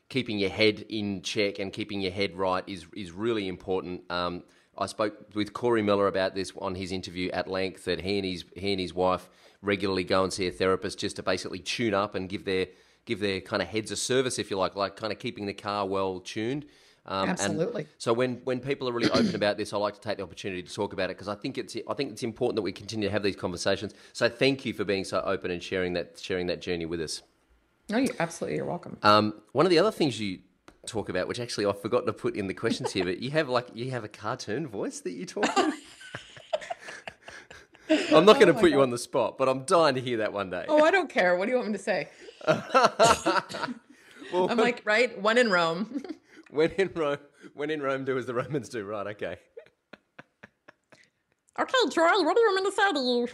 [0.10, 4.02] keeping your head in check and keeping your head right is is really important.
[4.10, 4.44] Um,
[4.78, 7.86] I spoke with Cory Miller about this on his interview at length.
[7.86, 9.30] That he and his he and his wife
[9.62, 12.68] regularly go and see a therapist just to basically tune up and give their
[13.06, 15.54] give their kind of heads a service, if you like, like kind of keeping the
[15.54, 16.66] car well tuned.
[17.06, 17.88] Um, Absolutely.
[17.98, 20.62] so when, when people are really open about this, I like to take the opportunity
[20.62, 23.08] to talk about it because I think it's I think it's important that we continue
[23.08, 23.96] to have these conversations.
[24.14, 27.24] So thank you for being so open and sharing that sharing that journey with us.
[27.90, 28.98] No, you absolutely you're welcome.
[29.02, 30.40] Um, one of the other things you
[30.86, 33.50] talk about, which actually I forgot to put in the questions here, but you have
[33.50, 35.50] like you have a cartoon voice that you talk.
[37.90, 38.72] I'm not going to oh put God.
[38.72, 40.66] you on the spot, but I'm dying to hear that one day.
[40.68, 41.36] Oh, I don't care.
[41.36, 42.10] What do you want me to say?
[42.48, 46.04] well, I'm like, right, one in Rome.
[46.52, 47.18] when in Rome,
[47.54, 48.86] when in Rome, do as the Romans do.
[48.86, 49.08] Right?
[49.08, 49.38] Okay.
[51.60, 52.24] Okay, Charles.
[52.24, 53.28] What do you want me to say to you?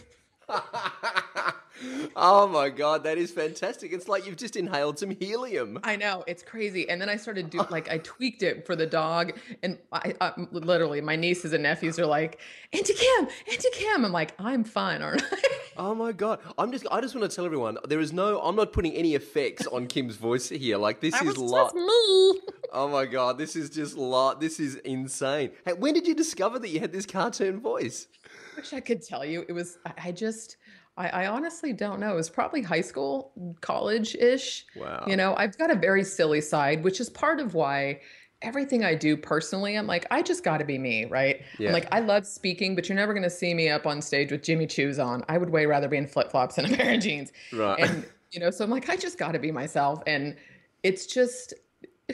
[2.16, 3.92] Oh my god, that is fantastic!
[3.92, 5.78] It's like you've just inhaled some helium.
[5.82, 6.88] I know it's crazy.
[6.88, 7.66] And then I started do oh.
[7.70, 11.98] like I tweaked it for the dog, and I, I literally my nieces and nephews
[11.98, 12.40] are like,
[12.72, 16.86] "Auntie Kim, Auntie Kim." I'm like, "I'm fine, aren't I?" oh my god, I'm just
[16.90, 19.86] I just want to tell everyone there is no I'm not putting any effects on
[19.86, 20.78] Kim's voice here.
[20.78, 21.74] Like this that is lot.
[21.74, 22.40] me.
[22.72, 24.40] Oh my god, this is just lot.
[24.40, 25.52] This is insane.
[25.64, 28.06] Hey, when did you discover that you had this cartoon voice?
[28.24, 29.44] I wish I could tell you.
[29.48, 30.56] It was, I just,
[30.96, 32.12] I, I honestly don't know.
[32.12, 34.64] It was probably high school, college ish.
[34.74, 35.04] Wow.
[35.06, 38.00] You know, I've got a very silly side, which is part of why
[38.42, 41.42] everything I do personally, I'm like, I just got to be me, right?
[41.58, 41.68] Yeah.
[41.68, 44.30] I'm like, I love speaking, but you're never going to see me up on stage
[44.30, 45.24] with Jimmy Choo's on.
[45.28, 47.32] I would way rather be in flip flops and a pair of jeans.
[47.52, 47.78] Right.
[47.80, 50.02] And, you know, so I'm like, I just got to be myself.
[50.06, 50.36] And
[50.82, 51.54] it's just,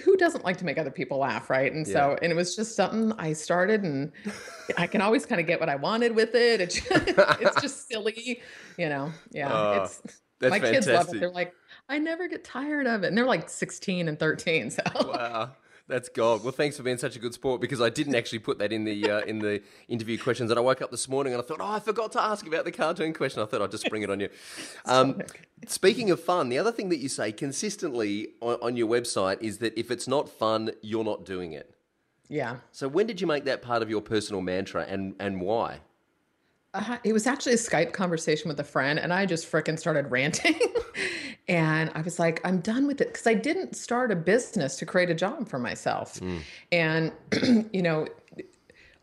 [0.01, 1.71] who doesn't like to make other people laugh, right?
[1.71, 1.93] And yeah.
[1.93, 4.13] so, and it was just something I started, and
[4.79, 6.61] I can always kind of get what I wanted with it.
[6.61, 7.09] It's just,
[7.41, 8.41] it's just silly,
[8.79, 9.13] you know.
[9.33, 10.01] Yeah, uh, it's
[10.41, 10.75] my fantastic.
[10.75, 11.21] kids love it.
[11.21, 11.53] They're like,
[11.89, 14.71] I never get tired of it, and they're like 16 and 13.
[14.71, 15.51] So wow,
[15.93, 16.43] that's gold.
[16.43, 18.85] Well, thanks for being such a good sport because I didn't actually put that in
[18.85, 20.51] the uh, in the interview questions.
[20.51, 22.65] And I woke up this morning and I thought, oh, I forgot to ask about
[22.65, 23.43] the cartoon question.
[23.43, 24.29] I thought I'd just bring it on you.
[24.85, 25.23] Um,
[25.67, 29.59] speaking of fun, the other thing that you say consistently on, on your website is
[29.59, 31.75] that if it's not fun, you're not doing it.
[32.29, 32.57] Yeah.
[32.73, 35.81] So when did you make that part of your personal mantra, and and why?
[36.75, 40.11] Uh, it was actually a Skype conversation with a friend, and I just fricking started
[40.11, 40.59] ranting.
[41.49, 44.87] and I was like, I'm done with it because I didn't start a business to
[44.87, 46.19] create a job for myself.
[46.21, 46.41] Mm.
[46.73, 48.07] And, you know,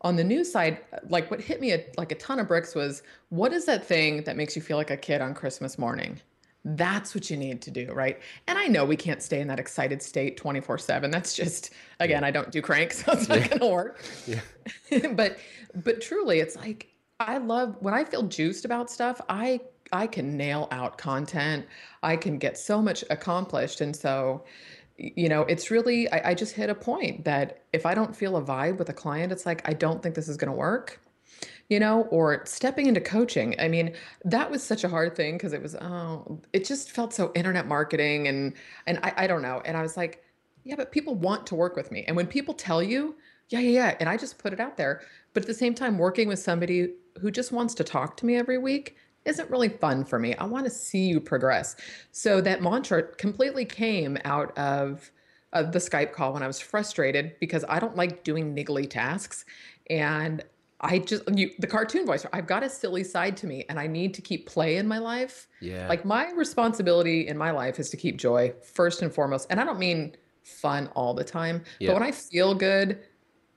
[0.02, 0.80] on the news side,
[1.10, 4.24] like what hit me a, like a ton of bricks was what is that thing
[4.24, 6.20] that makes you feel like a kid on Christmas morning?
[6.66, 8.20] That's what you need to do, right?
[8.48, 11.12] And I know we can't stay in that excited state 24 7.
[11.12, 13.48] That's just, again, I don't do cranks, so it's not yeah.
[13.48, 14.04] going to work.
[14.28, 15.08] Yeah.
[15.14, 15.38] but,
[15.76, 16.89] but truly, it's like,
[17.20, 21.66] I love when I feel juiced about stuff, I I can nail out content.
[22.04, 23.82] I can get so much accomplished.
[23.82, 24.46] And so,
[24.98, 28.38] you know, it's really I, I just hit a point that if I don't feel
[28.38, 31.02] a vibe with a client, it's like I don't think this is gonna work.
[31.70, 33.56] You know, or stepping into coaching.
[33.60, 33.94] I mean,
[34.26, 37.68] that was such a hard thing because it was oh, it just felt so internet
[37.68, 38.54] marketing and
[38.88, 39.62] and I, I don't know.
[39.66, 40.24] And I was like,
[40.64, 42.04] yeah, but people want to work with me.
[42.08, 43.16] And when people tell you,
[43.50, 45.02] yeah, yeah, yeah, and I just put it out there.
[45.34, 48.36] But at the same time, working with somebody who just wants to talk to me
[48.36, 50.36] every week isn't really fun for me.
[50.36, 51.76] I want to see you progress.
[52.12, 55.12] So that mantra completely came out of,
[55.54, 59.46] of the Skype call when I was frustrated because I don't like doing niggly tasks.
[59.90, 60.44] And
[60.82, 62.26] I just you, the cartoon voice.
[62.32, 64.98] I've got a silly side to me, and I need to keep play in my
[64.98, 65.48] life.
[65.60, 65.90] Yeah.
[65.90, 69.48] Like my responsibility in my life is to keep joy first and foremost.
[69.50, 71.90] And I don't mean fun all the time, yeah.
[71.90, 73.00] but when I feel good,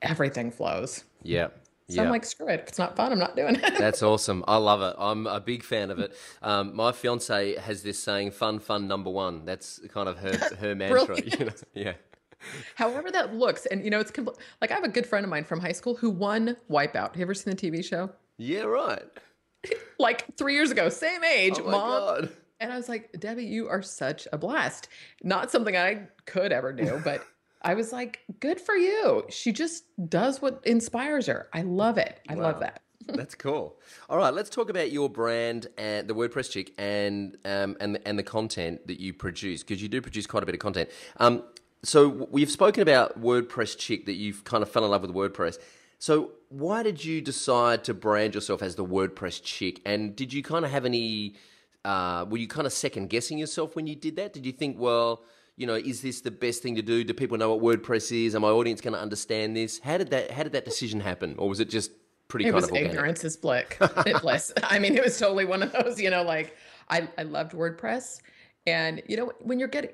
[0.02, 1.04] everything flows.
[1.22, 1.48] Yeah.
[1.88, 2.06] So yep.
[2.06, 2.64] I'm like, screw it.
[2.68, 3.78] It's not fun, I'm not doing it.
[3.78, 4.44] That's awesome.
[4.46, 4.94] I love it.
[4.98, 6.16] I'm a big fan of it.
[6.40, 10.74] Um, my fiance has this saying, "Fun, fun, number one." That's kind of her her
[10.74, 11.20] mantra.
[11.20, 11.52] You know?
[11.74, 11.94] Yeah.
[12.74, 15.30] However that looks, and you know, it's compl- like I have a good friend of
[15.30, 17.10] mine from high school who won Wipeout.
[17.10, 18.10] Have you ever seen the TV show?
[18.36, 19.02] Yeah, right.
[19.98, 21.90] like three years ago, same age, oh mom.
[21.90, 22.32] God.
[22.58, 24.88] And I was like, Debbie, you are such a blast.
[25.22, 27.24] Not something I could ever do, but
[27.62, 29.24] I was like, good for you.
[29.30, 31.48] She just does what inspires her.
[31.52, 32.20] I love it.
[32.28, 32.42] I wow.
[32.42, 32.82] love that.
[33.08, 33.78] That's cool.
[34.08, 38.18] All right, let's talk about your brand and the WordPress chick and um, and and
[38.18, 40.88] the content that you produce because you do produce quite a bit of content.
[41.16, 41.42] Um,
[41.82, 45.58] so we've spoken about WordPress chick that you've kind of fell in love with WordPress.
[45.98, 49.80] So why did you decide to brand yourself as the WordPress chick?
[49.84, 51.34] And did you kind of have any?
[51.84, 54.32] Uh, were you kind of second guessing yourself when you did that?
[54.32, 55.22] Did you think, well?
[55.56, 57.04] You know, is this the best thing to do?
[57.04, 58.34] Do people know what WordPress is?
[58.34, 59.78] Are my audience going to understand this?
[59.80, 61.90] How did that How did that decision happen, or was it just
[62.28, 62.46] pretty?
[62.46, 64.52] It kind was ignorance is bliss.
[64.62, 66.00] I mean, it was totally one of those.
[66.00, 66.56] You know, like
[66.88, 68.20] I I loved WordPress,
[68.66, 69.90] and you know when you're getting.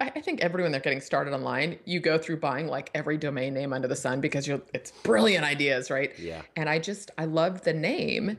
[0.00, 3.54] I I think everyone they're getting started online, you go through buying like every domain
[3.54, 6.16] name under the sun because you're it's brilliant ideas, right?
[6.18, 6.42] Yeah.
[6.54, 8.36] And I just I loved the name,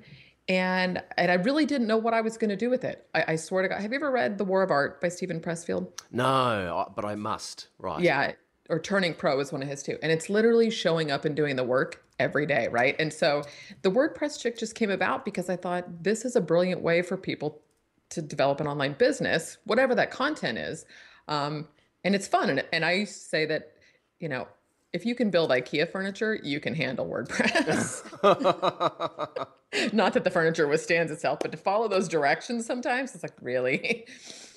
[0.49, 3.07] and and I really didn't know what I was going to do with it.
[3.15, 5.39] I, I swear to God, have you ever read The War of Art by Steven
[5.39, 5.87] Pressfield?
[6.11, 7.67] No, but I must.
[7.77, 8.01] Right.
[8.01, 8.31] Yeah,
[8.69, 9.97] or Turning Pro is one of his too.
[10.01, 12.95] And it's literally showing up and doing the work every day, right?
[12.99, 13.43] And so
[13.81, 17.15] the WordPress chick just came about because I thought this is a brilliant way for
[17.15, 17.61] people
[18.09, 20.85] to develop an online business, whatever that content is.
[21.27, 21.67] Um,
[22.03, 22.49] and it's fun.
[22.49, 23.73] And, and I used to say that,
[24.19, 24.47] you know,
[24.91, 28.03] if you can build IKEA furniture, you can handle WordPress.
[29.93, 34.07] Not that the furniture withstands itself, but to follow those directions sometimes, it's like, really?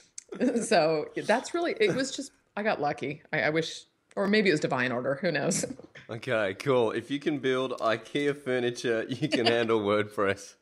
[0.62, 3.22] so that's really, it was just, I got lucky.
[3.32, 3.82] I, I wish,
[4.16, 5.16] or maybe it was divine order.
[5.20, 5.66] Who knows?
[6.08, 6.92] Okay, cool.
[6.92, 10.54] If you can build IKEA furniture, you can handle WordPress.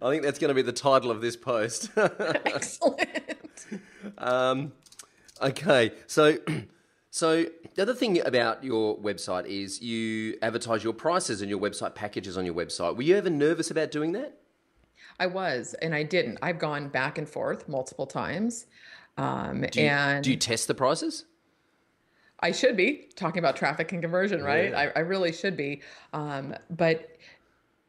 [0.00, 1.90] I think that's going to be the title of this post.
[1.96, 3.08] Excellent.
[4.18, 4.72] um,
[5.42, 6.38] okay, so
[7.10, 11.94] so the other thing about your website is you advertise your prices and your website
[11.94, 12.96] packages on your website.
[12.96, 14.38] Were you ever nervous about doing that?
[15.18, 16.38] I was, and I didn't.
[16.42, 18.66] I've gone back and forth multiple times.
[19.18, 21.26] Um, Do you, and do you test the prices?
[22.40, 24.70] I should be talking about traffic and conversion, right?
[24.70, 24.92] Yeah.
[24.94, 25.82] I, I really should be.
[26.14, 27.18] Um, but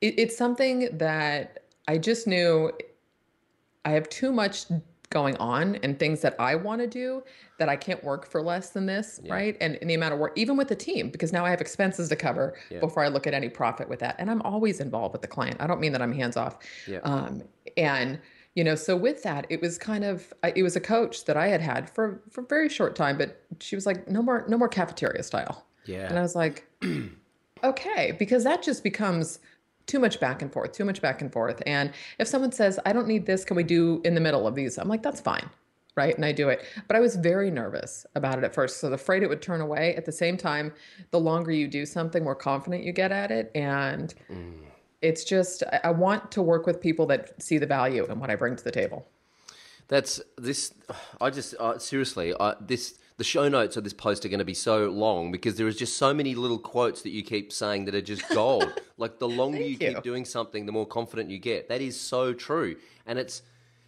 [0.02, 2.72] it, it's something that I just knew
[3.86, 4.65] I have too much
[5.12, 7.21] going on and things that I want to do
[7.60, 9.56] that I can't work for less than this, right?
[9.62, 12.10] And, and the amount of work, even with the team, because now I have expenses
[12.10, 12.80] to cover Yeah.
[12.80, 14.15] before I look at any profit with that.
[14.17, 15.58] And I'm always involved with the client.
[15.60, 16.58] I don't mean that I'm hands off.
[16.88, 17.00] Yeah.
[17.04, 17.43] Um,
[17.78, 18.19] and
[18.56, 21.47] you know, so with that, it was kind of it was a coach that I
[21.47, 24.58] had had for for a very short time, but she was like, no more, no
[24.58, 25.65] more cafeteria style.
[25.86, 26.08] Yeah.
[26.10, 26.67] And I was like,
[27.63, 29.39] okay, because that just becomes
[29.91, 31.62] too much back and forth, too much back and forth.
[31.65, 34.56] And if someone says, I don't need this, can we do in the middle of
[34.56, 34.77] these?
[34.77, 35.49] I'm like, that's fine.
[35.97, 36.15] Right.
[36.15, 36.63] And I do it.
[36.88, 38.80] But I was very nervous about it at first.
[38.80, 39.93] So afraid it would turn away.
[39.95, 40.71] At the same time,
[41.12, 43.51] the longer you do something, more confident you get at it.
[43.54, 44.13] And
[45.01, 48.36] it's just, I, want to work with people that see the value in what I
[48.36, 49.06] bring to the table.
[49.89, 50.73] That's this.
[51.19, 54.45] I just uh, seriously, I, this the show notes of this post are going to
[54.45, 57.86] be so long because there is just so many little quotes that you keep saying
[57.86, 58.74] that are just gold.
[58.97, 59.78] like the longer you, you.
[59.78, 61.69] keep doing something, the more confident you get.
[61.69, 63.41] That is so true, and it's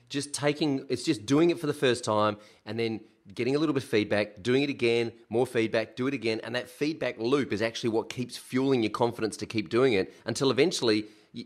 [0.10, 0.86] just taking.
[0.90, 3.02] It's just doing it for the first time and then
[3.34, 6.56] getting a little bit of feedback, doing it again, more feedback, do it again, and
[6.56, 10.52] that feedback loop is actually what keeps fueling your confidence to keep doing it until
[10.52, 11.06] eventually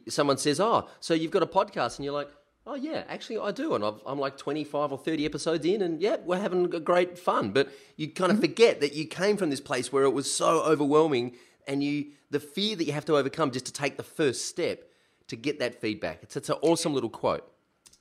[0.10, 2.30] someone says, "Oh, so you've got a podcast," and you're like.
[2.70, 6.02] Oh yeah, actually I do, and I've, I'm like 25 or 30 episodes in, and
[6.02, 7.52] yeah, we're having a great fun.
[7.52, 8.42] But you kind of mm-hmm.
[8.42, 12.42] forget that you came from this place where it was so overwhelming, and you the
[12.42, 14.84] fear that you have to overcome just to take the first step
[15.30, 16.20] to get that feedback.
[16.24, 17.50] It's it's an awesome little quote.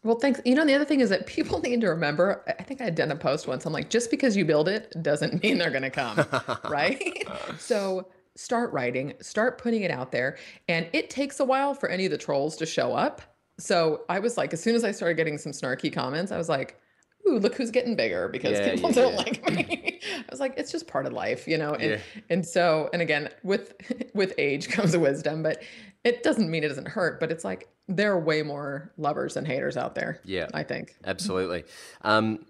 [0.03, 0.41] Well, thanks.
[0.45, 2.43] You know, the other thing is that people need to remember.
[2.59, 3.67] I think I had done a post once.
[3.67, 6.27] I'm like, just because you build it doesn't mean they're going to come,
[6.69, 7.25] right?
[7.57, 12.05] so start writing, start putting it out there, and it takes a while for any
[12.05, 13.23] of the trolls to show up.
[13.59, 16.49] So I was like, as soon as I started getting some snarky comments, I was
[16.49, 16.79] like,
[17.27, 19.19] ooh, look who's getting bigger because Yeah, people yeah, don't yeah.
[19.19, 20.01] like me.
[20.19, 21.75] I was like, it's just part of life, you know?
[21.75, 23.75] And and so, and again, with
[24.15, 25.63] with age comes wisdom, but
[26.05, 29.45] it doesn't mean it doesn't hurt, but it's like there are way more lovers than
[29.45, 30.21] haters out there.
[30.25, 30.49] Yeah.
[30.55, 30.95] I think.
[31.05, 31.65] Absolutely.
[32.03, 32.45] Um,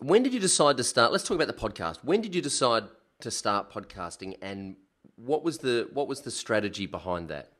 [0.00, 1.12] when did you decide to start?
[1.12, 1.98] Let's talk about the podcast.
[2.02, 2.84] When did you decide
[3.20, 4.76] to start podcasting, and
[5.16, 7.52] what was the what was the strategy behind that?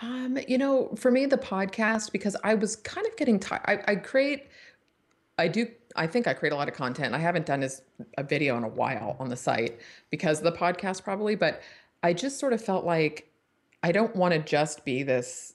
[0.00, 3.62] Um, you know, for me, the podcast, because I was kind of getting tired.
[3.66, 4.48] I, I create,
[5.38, 7.14] I do, I think I create a lot of content.
[7.14, 7.82] I haven't done as
[8.16, 11.62] a video in a while on the site because of the podcast, probably, but
[12.02, 13.30] I just sort of felt like
[13.82, 15.54] I don't want to just be this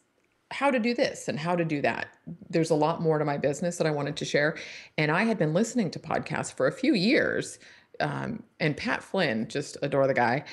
[0.52, 2.08] how to do this and how to do that.
[2.50, 4.56] There's a lot more to my business that I wanted to share.
[4.98, 7.60] And I had been listening to podcasts for a few years.
[8.00, 10.44] Um, and Pat Flynn, just adore the guy.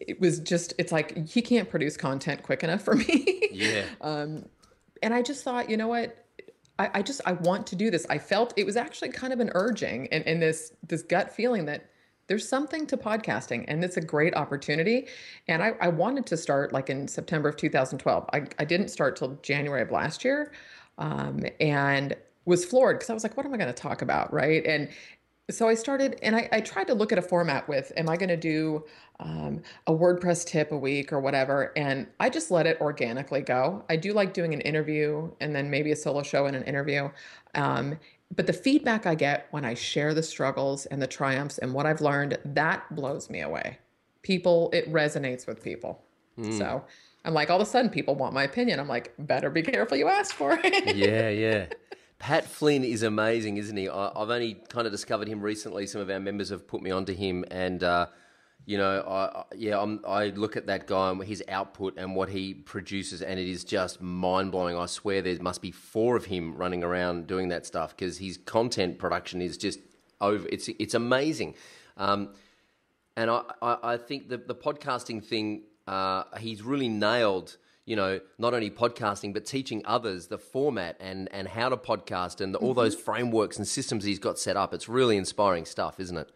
[0.00, 3.48] It was just, it's like he can't produce content quick enough for me.
[3.52, 3.84] Yeah.
[4.00, 4.46] um,
[5.02, 6.16] and I just thought, you know what?
[6.78, 8.06] I, I just I want to do this.
[8.08, 11.66] I felt it was actually kind of an urging and, and this this gut feeling
[11.66, 11.90] that
[12.26, 15.08] there's something to podcasting and it's a great opportunity.
[15.48, 18.30] And I, I wanted to start like in September of 2012.
[18.32, 20.52] I, I didn't start till January of last year.
[20.96, 24.32] Um, and was floored because I was like, what am I going to talk about?
[24.32, 24.64] Right.
[24.64, 24.88] And
[25.50, 28.16] so I started and I, I tried to look at a format with, am I
[28.16, 28.84] going to do
[29.18, 31.72] um, a WordPress tip a week or whatever?
[31.76, 33.84] And I just let it organically go.
[33.88, 37.10] I do like doing an interview and then maybe a solo show and an interview.
[37.54, 37.98] Um,
[38.34, 41.86] but the feedback I get when I share the struggles and the triumphs and what
[41.86, 43.78] I've learned, that blows me away.
[44.22, 46.02] People, it resonates with people.
[46.38, 46.56] Mm.
[46.56, 46.84] So
[47.24, 48.78] I'm like, all of a sudden, people want my opinion.
[48.78, 50.96] I'm like, better be careful you ask for it.
[50.96, 51.66] yeah, yeah.
[52.20, 53.88] Pat Flynn is amazing, isn't he?
[53.88, 55.86] I, have only kind of discovered him recently.
[55.86, 58.06] Some of our members have put me onto him, and uh,
[58.66, 62.28] you know, I, yeah, I'm, i look at that guy and his output and what
[62.28, 64.76] he produces, and it is just mind blowing.
[64.76, 68.36] I swear there must be four of him running around doing that stuff because his
[68.36, 69.80] content production is just
[70.20, 70.46] over.
[70.52, 71.54] It's it's amazing,
[71.96, 72.34] um,
[73.16, 77.56] and I, I, I think the the podcasting thing uh, he's really nailed
[77.90, 82.40] you know, not only podcasting, but teaching others the format and, and how to podcast
[82.40, 83.04] and the, all those mm-hmm.
[83.04, 84.72] frameworks and systems he's got set up.
[84.72, 86.30] It's really inspiring stuff, isn't it?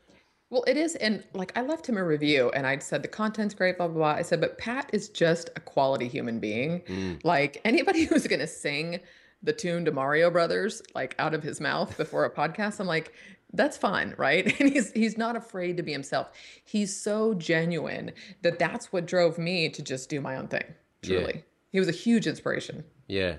[0.51, 0.97] Well, it is.
[0.97, 3.95] And like I left him a review and I said, the content's great, blah, blah,
[3.95, 4.19] blah.
[4.19, 6.81] I said, but Pat is just a quality human being.
[6.89, 7.25] Mm.
[7.25, 8.99] Like anybody who's going to sing
[9.41, 13.13] the tune to Mario Brothers, like out of his mouth before a podcast, I'm like,
[13.53, 14.53] that's fine, right?
[14.61, 16.33] And he's he's not afraid to be himself.
[16.65, 18.11] He's so genuine
[18.43, 20.65] that that's what drove me to just do my own thing
[21.05, 21.33] truly.
[21.35, 21.41] Yeah.
[21.71, 22.85] He was a huge inspiration.
[23.09, 23.37] Yeah.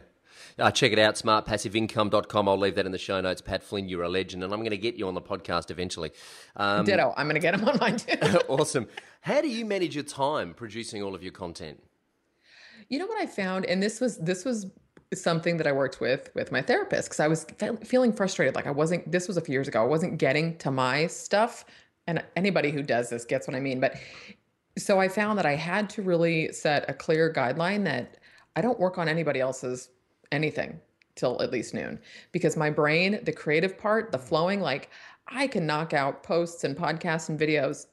[0.57, 2.47] Uh, check it out, smartpassiveincome.com.
[2.47, 3.41] I'll leave that in the show notes.
[3.41, 6.11] Pat Flynn, you're a legend, and I'm going to get you on the podcast eventually.
[6.55, 7.13] Um, Ditto.
[7.17, 8.17] I'm going to get him on mine too.
[8.47, 8.87] awesome.
[9.21, 11.83] How do you manage your time producing all of your content?
[12.89, 14.67] You know what I found, and this was this was
[15.13, 18.55] something that I worked with with my therapist because I was fe- feeling frustrated.
[18.55, 19.11] Like I wasn't.
[19.11, 19.81] This was a few years ago.
[19.81, 21.65] I wasn't getting to my stuff,
[22.07, 23.79] and anybody who does this gets what I mean.
[23.79, 23.95] But
[24.77, 28.17] so I found that I had to really set a clear guideline that
[28.55, 29.89] I don't work on anybody else's
[30.31, 30.79] anything
[31.15, 31.99] till at least noon
[32.31, 34.89] because my brain, the creative part, the flowing, like
[35.27, 37.87] I can knock out posts and podcasts and videos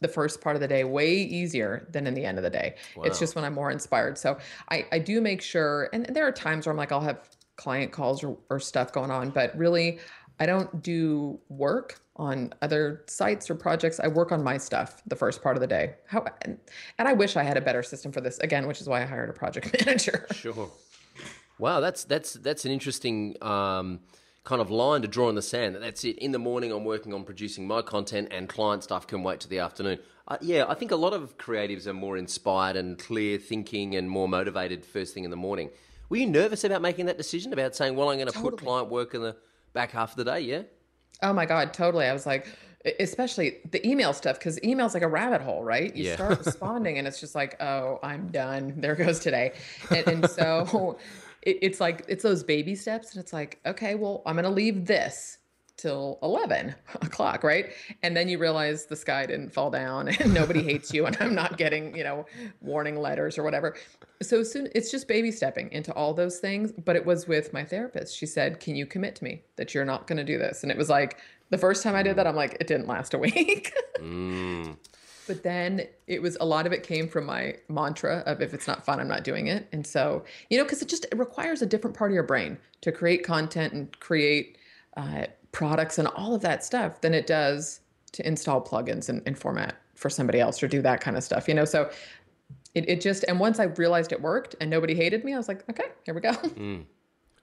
[0.00, 2.76] the first part of the day way easier than in the end of the day.
[2.96, 3.04] Wow.
[3.04, 4.16] It's just when I'm more inspired.
[4.16, 4.38] So
[4.70, 7.90] I, I do make sure, and there are times where I'm like, I'll have client
[7.90, 9.98] calls or, or stuff going on, but really
[10.40, 14.00] I don't do work on other sites or projects.
[14.00, 15.94] I work on my stuff the first part of the day.
[16.06, 16.58] How and,
[16.98, 19.04] and I wish I had a better system for this again, which is why I
[19.04, 20.26] hired a project manager.
[20.32, 20.70] Sure.
[21.58, 24.00] Wow, that's that's that's an interesting um,
[24.44, 25.76] kind of line to draw in the sand.
[25.76, 26.18] That's it.
[26.18, 29.48] In the morning, I'm working on producing my content, and client stuff can wait to
[29.48, 29.98] the afternoon.
[30.28, 34.08] Uh, yeah, I think a lot of creatives are more inspired and clear thinking and
[34.08, 35.70] more motivated first thing in the morning.
[36.10, 38.52] Were you nervous about making that decision about saying, "Well, I'm going to totally.
[38.52, 39.36] put client work in the
[39.78, 40.40] back half of the day"?
[40.40, 40.62] Yeah.
[41.22, 42.06] Oh my God, totally.
[42.06, 42.46] I was like,
[43.00, 45.94] especially the email stuff, because email's like a rabbit hole, right?
[45.94, 46.14] You yeah.
[46.14, 48.74] start responding and it's just like, oh, I'm done.
[48.76, 49.52] There goes today.
[49.90, 50.98] And, and so
[51.42, 53.12] it, it's like, it's those baby steps.
[53.12, 55.38] And it's like, okay, well, I'm going to leave this
[55.78, 57.72] till 11 o'clock right?
[58.02, 61.34] And then you realize the sky didn't fall down and nobody hates you and i'm
[61.34, 62.26] not getting you know
[62.60, 63.76] warning letters or whatever.
[64.20, 67.64] So soon it's just baby stepping into all those things but it was with my
[67.64, 68.14] therapist.
[68.14, 70.62] She said can you commit to me that you're not going to do this?
[70.62, 71.18] And it was like
[71.50, 73.72] the first time i did that i'm like it didn't last a week.
[73.98, 74.76] Mm.
[75.26, 78.68] but then it was a lot of it came from my mantra of if it's
[78.68, 79.66] not fun i'm not doing it.
[79.72, 82.58] And so you know because it just it requires a different part of your brain
[82.82, 84.56] to create content and create
[84.96, 87.80] uh, products and all of that stuff than it does
[88.12, 91.48] to install plugins and, and format for somebody else or do that kind of stuff,
[91.48, 91.64] you know?
[91.64, 91.90] So
[92.74, 95.48] it, it just, and once I realized it worked and nobody hated me, I was
[95.48, 96.32] like, okay, here we go.
[96.56, 96.84] Mm.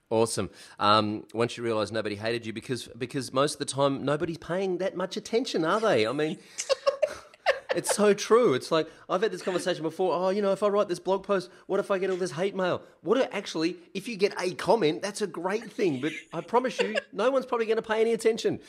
[0.08, 0.50] Awesome.
[0.78, 4.78] Um, once you realise nobody hated you, because because most of the time nobody's paying
[4.78, 6.06] that much attention, are they?
[6.06, 6.38] I mean,
[7.74, 8.54] it's so true.
[8.54, 10.14] It's like I've had this conversation before.
[10.14, 12.32] Oh, you know, if I write this blog post, what if I get all this
[12.32, 12.82] hate mail?
[13.02, 16.00] What if, actually, if you get a comment, that's a great thing.
[16.00, 18.60] But I promise you, no one's probably going to pay any attention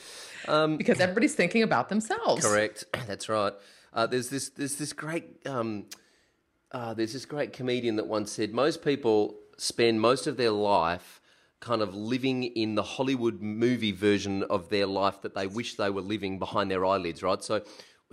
[0.48, 2.46] um, because everybody's thinking about themselves.
[2.46, 2.86] Correct.
[3.08, 3.54] That's right.
[3.94, 4.50] Uh, there's this.
[4.50, 5.46] There's this great.
[5.48, 5.86] Um,
[6.72, 11.22] uh, there's this great comedian that once said most people spend most of their life
[11.60, 15.90] kind of living in the Hollywood movie version of their life that they wish they
[15.90, 17.44] were living behind their eyelids, right?
[17.44, 17.62] So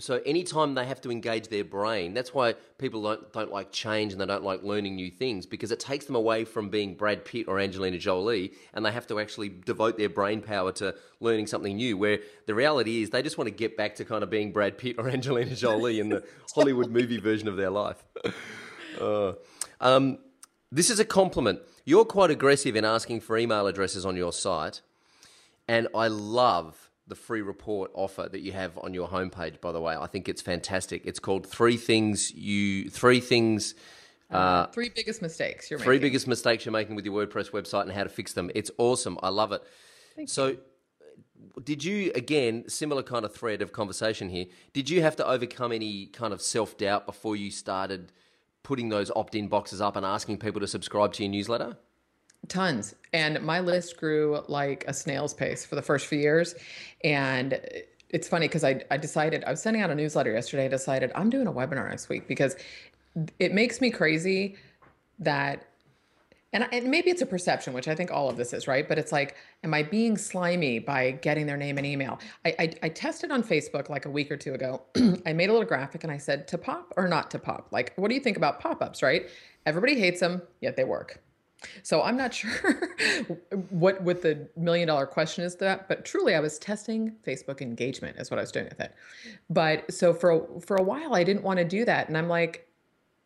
[0.01, 4.13] so anytime they have to engage their brain, that's why people don't, don't like change
[4.13, 7.25] and they don't like learning new things because it takes them away from being Brad
[7.25, 11.47] Pitt or Angelina Jolie and they have to actually devote their brain power to learning
[11.47, 11.97] something new.
[11.97, 14.79] Where the reality is they just want to get back to kind of being Brad
[14.79, 18.05] Pitt or Angelina Jolie in the Hollywood movie version of their life.
[19.01, 19.33] Uh,
[19.81, 20.19] um,
[20.71, 21.59] this is a compliment.
[21.85, 24.83] You're quite aggressive in asking for email addresses on your site,
[25.67, 29.61] and I love the free report offer that you have on your homepage.
[29.61, 31.03] By the way, I think it's fantastic.
[31.05, 33.75] It's called Three Things You Three Things.
[34.33, 36.09] Uh, uh three biggest mistakes you're three making.
[36.09, 38.51] biggest mistakes you're making with your WordPress website and how to fix them.
[38.55, 39.19] It's awesome.
[39.23, 39.63] I love it.
[40.17, 40.59] Thank so, you.
[41.63, 44.47] did you again similar kind of thread of conversation here?
[44.73, 48.13] Did you have to overcome any kind of self doubt before you started
[48.63, 51.77] putting those opt in boxes up and asking people to subscribe to your newsletter?
[52.49, 52.95] Tons.
[53.13, 56.55] And my list grew like a snail's pace for the first few years.
[57.03, 57.61] And
[58.11, 60.67] it's funny because I, I decided, I was sending out a newsletter yesterday.
[60.67, 62.57] I decided I'm doing a webinar next week because
[63.39, 64.57] it makes me crazy
[65.19, 65.67] that
[66.55, 68.89] and, and maybe it's a perception, which I think all of this is, right?
[68.89, 69.35] But it's like,
[69.65, 72.21] am I being slimy by getting their name and email?
[72.45, 74.83] I, I, I tested on Facebook like a week or two ago.
[75.27, 77.71] I made a little graphic and I said, to pop or not to pop?
[77.73, 79.29] Like, what do you think about pop ups, right?
[79.67, 81.21] Everybody hates them, yet they work.
[81.83, 82.91] So I'm not sure
[83.71, 88.19] what what the million dollar question is that, but truly I was testing Facebook engagement
[88.19, 88.95] is what I was doing with it.
[89.51, 92.69] But so for for a while I didn't want to do that and I'm like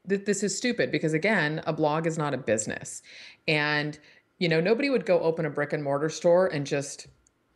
[0.08, 3.02] th- this is stupid because again, a blog is not a business.
[3.46, 3.98] And
[4.38, 7.08] you know, nobody would go open a brick and mortar store and just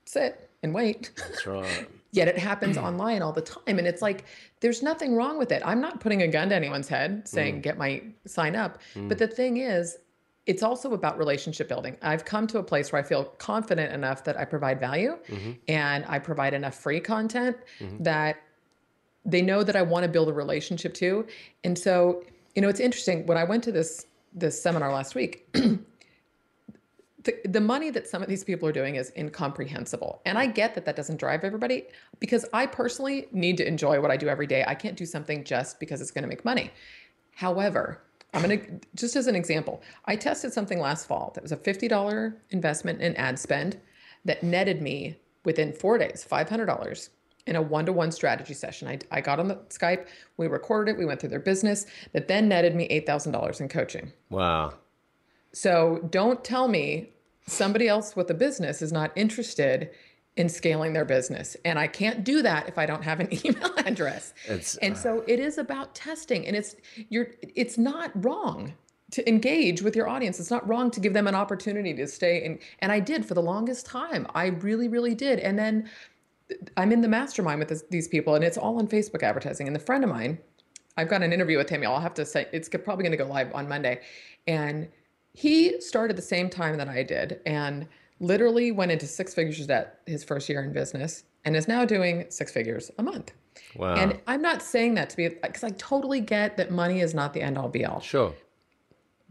[0.04, 1.10] sit and wait.
[1.16, 1.88] That's right.
[2.14, 3.78] Yet it happens online all the time.
[3.78, 4.24] And it's like,
[4.60, 5.62] there's nothing wrong with it.
[5.64, 7.62] I'm not putting a gun to anyone's head saying, mm.
[7.62, 8.78] get my sign up.
[8.94, 9.08] Mm.
[9.08, 9.96] But the thing is,
[10.46, 11.96] it's also about relationship building.
[12.02, 15.52] I've come to a place where I feel confident enough that I provide value mm-hmm.
[15.68, 18.02] and I provide enough free content mm-hmm.
[18.02, 18.42] that
[19.24, 21.26] they know that I want to build a relationship too.
[21.62, 22.24] And so
[22.54, 23.26] you know, it's interesting.
[23.26, 25.80] When I went to this this seminar last week, the,
[27.44, 30.22] the money that some of these people are doing is incomprehensible.
[30.24, 31.84] And I get that that doesn't drive everybody
[32.18, 34.64] because I personally need to enjoy what I do every day.
[34.66, 36.70] I can't do something just because it's going to make money.
[37.34, 38.02] However,
[38.32, 41.56] I'm going to just as an example, I tested something last fall that was a
[41.56, 43.78] $50 investment in ad spend
[44.24, 47.08] that netted me within four days, $500
[47.46, 48.88] in a one-to-one strategy session.
[48.88, 50.06] I, I got on the Skype,
[50.36, 54.12] we recorded it, we went through their business, that then netted me $8,000 in coaching.
[54.30, 54.74] Wow.
[55.52, 57.10] So don't tell me
[57.46, 59.90] somebody else with a business is not interested
[60.36, 61.56] in scaling their business.
[61.64, 64.32] And I can't do that if I don't have an email address.
[64.46, 66.76] It's, and so uh, it is about testing and it's
[67.10, 68.74] you're it's not wrong
[69.10, 70.40] to engage with your audience.
[70.40, 73.34] It's not wrong to give them an opportunity to stay in and I did for
[73.34, 74.26] the longest time.
[74.34, 75.38] I really really did.
[75.38, 75.90] And then
[76.76, 79.66] I'm in the mastermind with this, these people, and it's all on Facebook advertising.
[79.66, 80.38] And the friend of mine,
[80.96, 81.82] I've got an interview with him.
[81.86, 84.00] I'll have to say it's probably going to go live on Monday,
[84.46, 84.88] and
[85.32, 87.86] he started the same time that I did, and
[88.22, 92.24] literally went into six figures debt his first year in business, and is now doing
[92.30, 93.32] six figures a month.
[93.76, 93.94] Wow.
[93.94, 97.34] And I'm not saying that to be because I totally get that money is not
[97.34, 98.00] the end all be all.
[98.00, 98.34] Sure.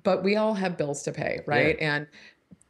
[0.04, 1.78] But we all have bills to pay, right?
[1.80, 1.96] Yeah.
[1.96, 2.08] And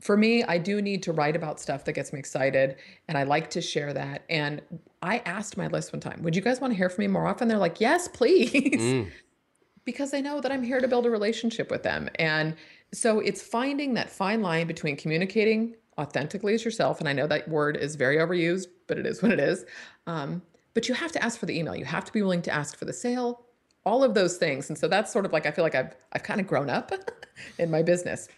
[0.01, 2.75] for me, I do need to write about stuff that gets me excited
[3.07, 4.23] and I like to share that.
[4.29, 4.61] And
[5.01, 7.27] I asked my list one time, would you guys want to hear from me more
[7.27, 7.47] often?
[7.47, 8.51] They're like, yes, please.
[8.53, 9.11] Mm.
[9.85, 12.09] because they know that I'm here to build a relationship with them.
[12.15, 12.55] And
[12.93, 16.99] so it's finding that fine line between communicating authentically as yourself.
[16.99, 19.65] And I know that word is very overused, but it is what it is.
[20.07, 20.41] Um,
[20.73, 21.75] but you have to ask for the email.
[21.75, 23.45] You have to be willing to ask for the sale,
[23.85, 24.69] all of those things.
[24.69, 26.91] And so that's sort of like I feel like I've I've kind of grown up
[27.57, 28.29] in my business.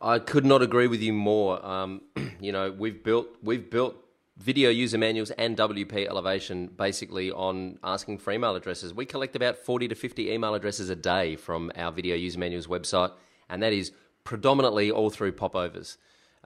[0.00, 1.64] I could not agree with you more.
[1.64, 2.02] Um,
[2.40, 3.96] you know, we've built we've built
[4.38, 8.92] video user manuals and WP Elevation basically on asking for email addresses.
[8.92, 12.66] We collect about 40 to 50 email addresses a day from our video user manuals
[12.66, 13.12] website,
[13.48, 13.92] and that is
[14.24, 15.96] predominantly all through popovers.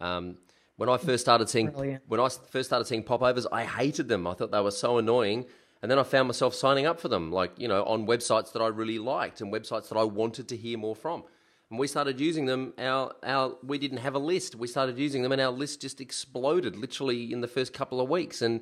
[0.01, 0.38] Um,
[0.76, 2.05] when I first started seeing Brilliant.
[2.09, 4.26] when I first started seeing popovers, I hated them.
[4.26, 5.46] I thought they were so annoying.
[5.82, 8.61] And then I found myself signing up for them, like, you know, on websites that
[8.61, 11.24] I really liked and websites that I wanted to hear more from
[11.70, 12.74] and we started using them.
[12.78, 14.57] Our our we didn't have a list.
[14.57, 18.09] We started using them, and our list just exploded literally in the first couple of
[18.09, 18.42] weeks.
[18.42, 18.61] And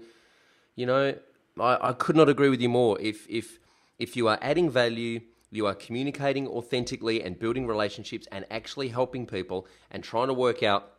[0.77, 1.15] you know,
[1.59, 3.01] I, I could not agree with you more.
[3.01, 3.59] If if
[3.99, 5.21] if you are adding value,
[5.51, 10.63] you are communicating authentically and building relationships and actually helping people and trying to work
[10.63, 10.93] out,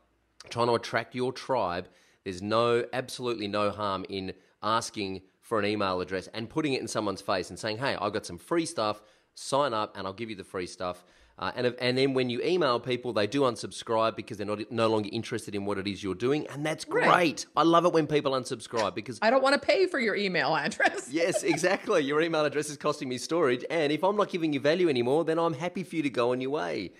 [0.50, 1.88] trying to attract your tribe.
[2.24, 6.88] There's no absolutely no harm in asking for an email address and putting it in
[6.88, 9.02] someone's face and saying, "Hey, I've got some free stuff.
[9.36, 11.04] Sign up, and I'll give you the free stuff."
[11.40, 14.90] Uh, and, and then when you email people, they do unsubscribe because they're not no
[14.90, 17.08] longer interested in what it is you're doing, and that's great.
[17.08, 17.46] Right.
[17.56, 20.54] I love it when people unsubscribe because I don't want to pay for your email
[20.54, 21.10] address.
[21.12, 22.02] yes, exactly.
[22.04, 25.24] Your email address is costing me storage, and if I'm not giving you value anymore,
[25.24, 26.92] then I'm happy for you to go on your way.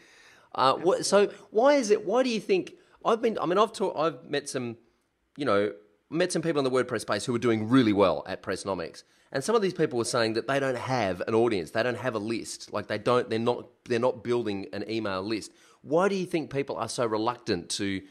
[0.56, 2.06] Uh, what, so why is it?
[2.06, 2.76] Why do you think
[3.06, 3.38] I've been?
[3.40, 4.78] I mean, I've taught, I've met some,
[5.38, 5.74] you know,
[6.10, 9.44] met some people in the WordPress space who are doing really well at Pressnomics and
[9.44, 12.16] some of these people were saying that they don't have an audience, they don't have
[12.16, 15.52] a list, like they don't, they're not, they're not building an email list.
[15.82, 18.02] Why do you think people are so reluctant to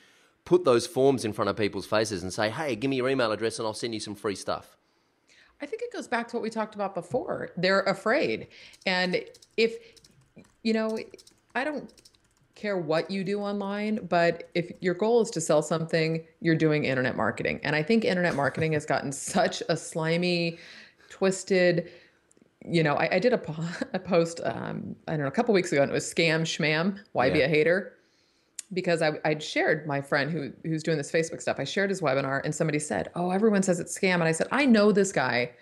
[0.45, 3.33] put those forms in front of people's faces and say, "Hey, give me your email
[3.33, 4.77] address and I'll send you some free stuff"?
[5.61, 7.51] I think it goes back to what we talked about before.
[7.57, 8.49] They're afraid,
[8.87, 9.23] and
[9.57, 9.77] if
[10.63, 10.99] you know,
[11.55, 11.93] I don't
[12.59, 16.85] care what you do online, but if your goal is to sell something, you're doing
[16.85, 17.61] internet marketing.
[17.63, 20.59] And I think internet marketing has gotten such a slimy
[21.09, 21.91] twisted.
[22.65, 23.41] You know, I, I did a,
[23.95, 26.99] a post, um, I don't know, a couple weeks ago, and it was scam schmam.
[27.13, 27.33] Why yeah.
[27.33, 27.95] be a hater?
[28.73, 31.59] because I, I'd shared my friend who who's doing this Facebook stuff.
[31.59, 34.49] I shared his webinar, and somebody said, "Oh, everyone says it's scam," and I said,
[34.53, 35.53] "I know this guy.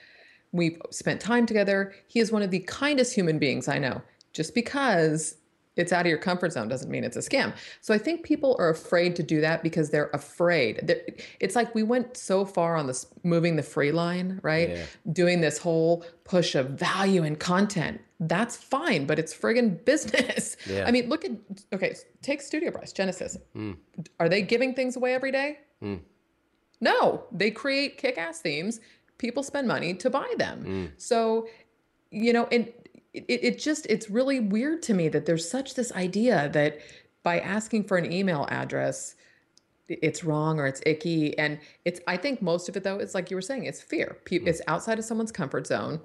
[0.53, 1.95] We've spent time together.
[2.09, 4.03] He is one of the kindest human beings I know.
[4.33, 5.37] Just because
[5.77, 7.55] it's out of your comfort zone doesn't mean it's a scam.
[7.81, 10.81] So I think people are afraid to do that because they're afraid.
[10.83, 11.03] They're,
[11.39, 14.71] it's like we went so far on this moving the free line, right?
[14.71, 14.87] Yeah.
[15.13, 18.01] Doing this whole push of value and content.
[18.19, 20.57] That's fine, but it's friggin' business.
[20.67, 20.85] Yeah.
[20.87, 21.31] I mean, look at
[21.73, 23.37] okay, take StudioPress, Genesis.
[23.53, 23.73] Hmm.
[24.19, 25.59] Are they giving things away every day?
[25.81, 25.97] Hmm.
[26.81, 28.81] No, they create kick-ass themes.
[29.19, 30.63] People spend money to buy them.
[30.63, 30.85] Hmm.
[30.97, 31.49] So,
[32.11, 32.73] you know, and
[33.29, 36.79] it, it just it's really weird to me that there's such this idea that
[37.23, 39.15] by asking for an email address
[39.89, 43.31] it's wrong or it's icky and it's i think most of it though is like
[43.31, 44.19] you were saying it's fear.
[44.29, 44.47] Hmm.
[44.47, 46.01] It's outside of someone's comfort zone.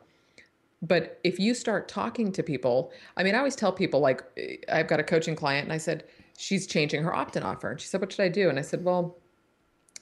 [0.84, 4.24] But if you start talking to people i mean i always tell people like
[4.70, 6.06] i've got a coaching client and i said
[6.38, 7.72] she's changing her opt-in offer.
[7.72, 8.50] And she said what should i do?
[8.50, 9.18] And i said well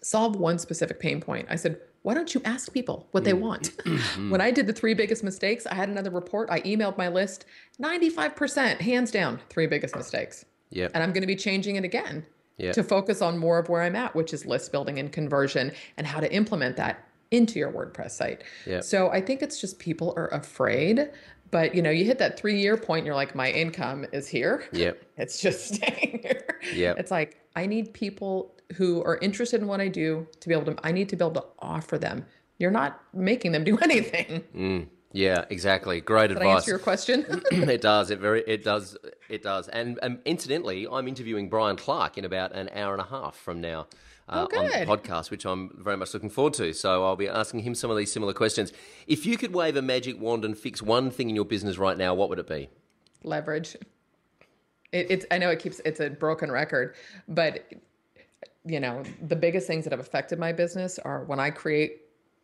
[0.02, 1.48] solve one specific pain point.
[1.50, 1.80] I said,
[2.10, 3.78] why don't you ask people what they want?
[3.78, 3.96] Mm-hmm.
[3.98, 4.30] Mm-hmm.
[4.32, 6.50] when I did the three biggest mistakes, I had another report.
[6.50, 7.46] I emailed my list
[7.80, 10.44] 95%, hands down, three biggest mistakes.
[10.72, 10.90] Yep.
[10.96, 12.26] And I'm going to be changing it again
[12.58, 12.72] Yeah.
[12.72, 16.08] to focus on more of where I'm at, which is list building and conversion and
[16.08, 18.44] how to implement that into your WordPress site.
[18.66, 18.84] Yep.
[18.84, 21.12] So I think it's just people are afraid.
[21.52, 24.28] But you know, you hit that three year point, and you're like, my income is
[24.28, 24.64] here.
[24.74, 25.00] Yep.
[25.18, 26.60] It's just staying here.
[26.74, 26.98] Yep.
[26.98, 30.74] It's like I need people who are interested in what I do to be able
[30.74, 30.76] to.
[30.82, 32.26] I need to be able to offer them.
[32.58, 34.90] You're not making them do anything.
[35.12, 36.00] Yeah, exactly.
[36.00, 36.56] Great Did I advice.
[36.58, 37.26] answer your question?
[37.52, 38.12] it does.
[38.12, 38.44] It very.
[38.48, 38.96] It does.
[39.28, 39.68] It does.
[39.68, 43.60] And, and incidentally, I'm interviewing Brian Clark in about an hour and a half from
[43.60, 43.88] now.
[44.30, 46.72] Uh, Oh, on the podcast, which I'm very much looking forward to.
[46.74, 48.72] So I'll be asking him some of these similar questions.
[49.08, 51.98] If you could wave a magic wand and fix one thing in your business right
[51.98, 52.70] now, what would it be?
[53.24, 53.76] Leverage.
[54.92, 55.26] It, it's.
[55.32, 55.80] I know it keeps.
[55.86, 56.96] It's a broken record,
[57.28, 57.72] but
[58.66, 62.02] you know the biggest things that have affected my business are when I create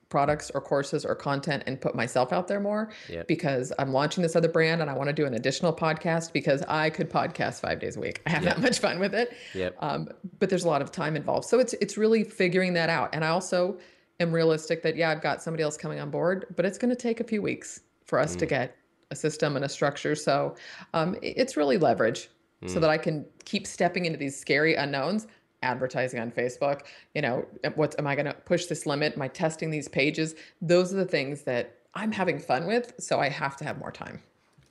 [0.10, 3.28] products or courses or content and put myself out there more Yep.
[3.28, 6.62] because I'm launching this other brand and I want to do an additional podcast because
[6.68, 8.22] I could podcast five days a week.
[8.26, 9.34] I have that much fun with it.
[9.56, 9.76] Yep.
[9.80, 10.08] Um,
[10.39, 11.48] but there's a lot of time involved.
[11.48, 13.10] So it's it's really figuring that out.
[13.14, 13.78] And I also
[14.20, 16.96] am realistic that yeah, I've got somebody else coming on board, but it's going to
[16.96, 18.76] take a few weeks for us to get
[19.12, 20.16] a system and a structure.
[20.16, 20.56] So
[20.93, 22.30] um, it's really leverage
[22.68, 25.28] so that I can keep stepping into these scary unknowns.
[25.63, 26.82] Advertising on Facebook,
[27.16, 27.43] you know,
[27.74, 29.16] what am I going to push this limit?
[29.16, 30.36] Am I testing these pages?
[30.61, 32.93] Those are the things that I'm having fun with.
[32.99, 34.22] So I have to have more time.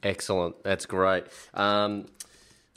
[0.04, 0.62] Excellent.
[0.62, 1.24] That's great.
[1.54, 2.06] Um,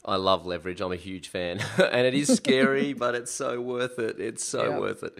[0.05, 0.79] I love leverage.
[0.79, 1.59] I'm a huge fan.
[1.77, 4.19] and it is scary, but it's so worth it.
[4.19, 4.79] It's so Yeah.
[4.79, 5.17] worth it.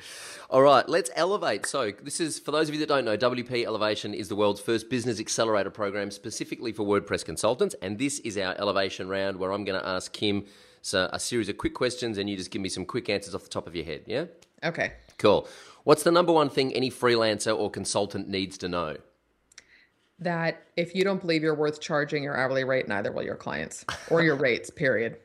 [0.49, 1.65] All right, let's elevate.
[1.65, 4.61] So, this is for those of you that don't know, WP Elevation is the world's
[4.61, 7.75] first business accelerator program specifically for WordPress consultants.
[7.81, 10.45] And this is our elevation round where I'm going to ask Kim
[10.81, 13.43] so a series of quick questions and you just give me some quick answers off
[13.43, 14.03] the top of your head.
[14.05, 14.25] Yeah?
[14.63, 14.93] Okay.
[15.17, 15.47] Cool.
[15.83, 18.97] What's the number one thing any freelancer or consultant needs to know?
[20.19, 23.85] That if you don't believe you're worth charging your hourly rate, neither will your clients
[24.09, 25.17] or your rates, period.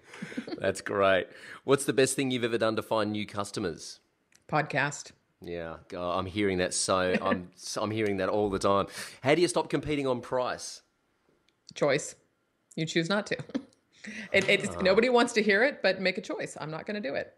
[0.59, 1.27] That's great.
[1.65, 4.01] What's the best thing you've ever done to find new customers?
[4.49, 5.13] Podcast.
[5.41, 8.87] Yeah, God, I'm hearing that so I'm I'm hearing that all the time.
[9.23, 10.83] How do you stop competing on price?
[11.75, 12.15] choice.
[12.77, 13.37] You choose not to.
[14.33, 14.81] It, it's, ah.
[14.81, 16.57] Nobody wants to hear it, but make a choice.
[16.61, 17.35] I'm not going to do it.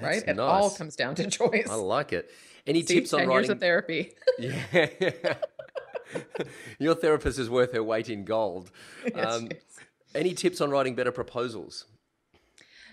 [0.00, 0.22] right?
[0.26, 1.68] It all comes down to choice.
[1.70, 2.30] I like it.
[2.66, 3.50] Any See, tips on 10 years writing?
[3.50, 4.12] of therapy.
[4.38, 5.34] yeah.
[6.78, 8.70] Your therapist is worth her weight in gold.
[9.14, 9.60] Yes, Um, yes.
[10.14, 11.86] any tips on writing better proposals?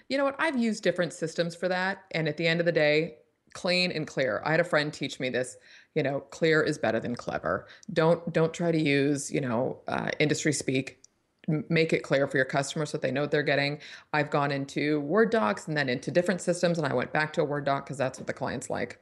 [0.09, 0.35] You know what?
[0.39, 2.03] I've used different systems for that.
[2.11, 3.15] And at the end of the day,
[3.53, 4.41] clean and clear.
[4.45, 5.57] I had a friend teach me this,
[5.95, 7.67] you know, clear is better than clever.
[7.93, 10.99] Don't don't try to use, you know, uh, industry speak.
[11.47, 13.79] Make it clear for your customers so that they know what they're getting.
[14.13, 17.41] I've gone into Word docs and then into different systems, and I went back to
[17.41, 18.99] a Word doc because that's what the clients like.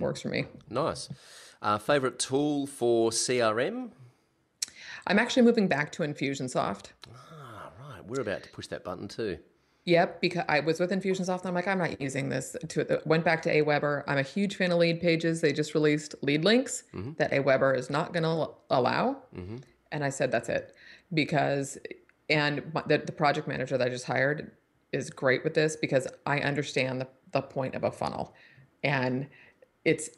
[0.00, 0.44] Works for me.
[0.70, 1.08] Nice.
[1.62, 3.90] Uh, favorite tool for CRM?
[5.06, 6.86] I'm actually moving back to Infusionsoft.
[7.14, 8.04] Ah, right.
[8.04, 9.38] We're about to push that button too.
[9.84, 12.56] Yep, because I was with Infusionsoft and I'm like, I'm not using this.
[12.68, 14.04] To went back to Aweber.
[14.06, 15.40] I'm a huge fan of lead pages.
[15.40, 16.84] They just released lead links
[17.18, 19.16] that Aweber is not going to allow,
[19.90, 20.74] and I said that's it
[21.14, 21.78] because
[22.30, 24.52] and the, the project manager that I just hired
[24.92, 28.34] is great with this because I understand the, the point of a funnel,
[28.84, 29.26] and
[29.84, 30.10] it's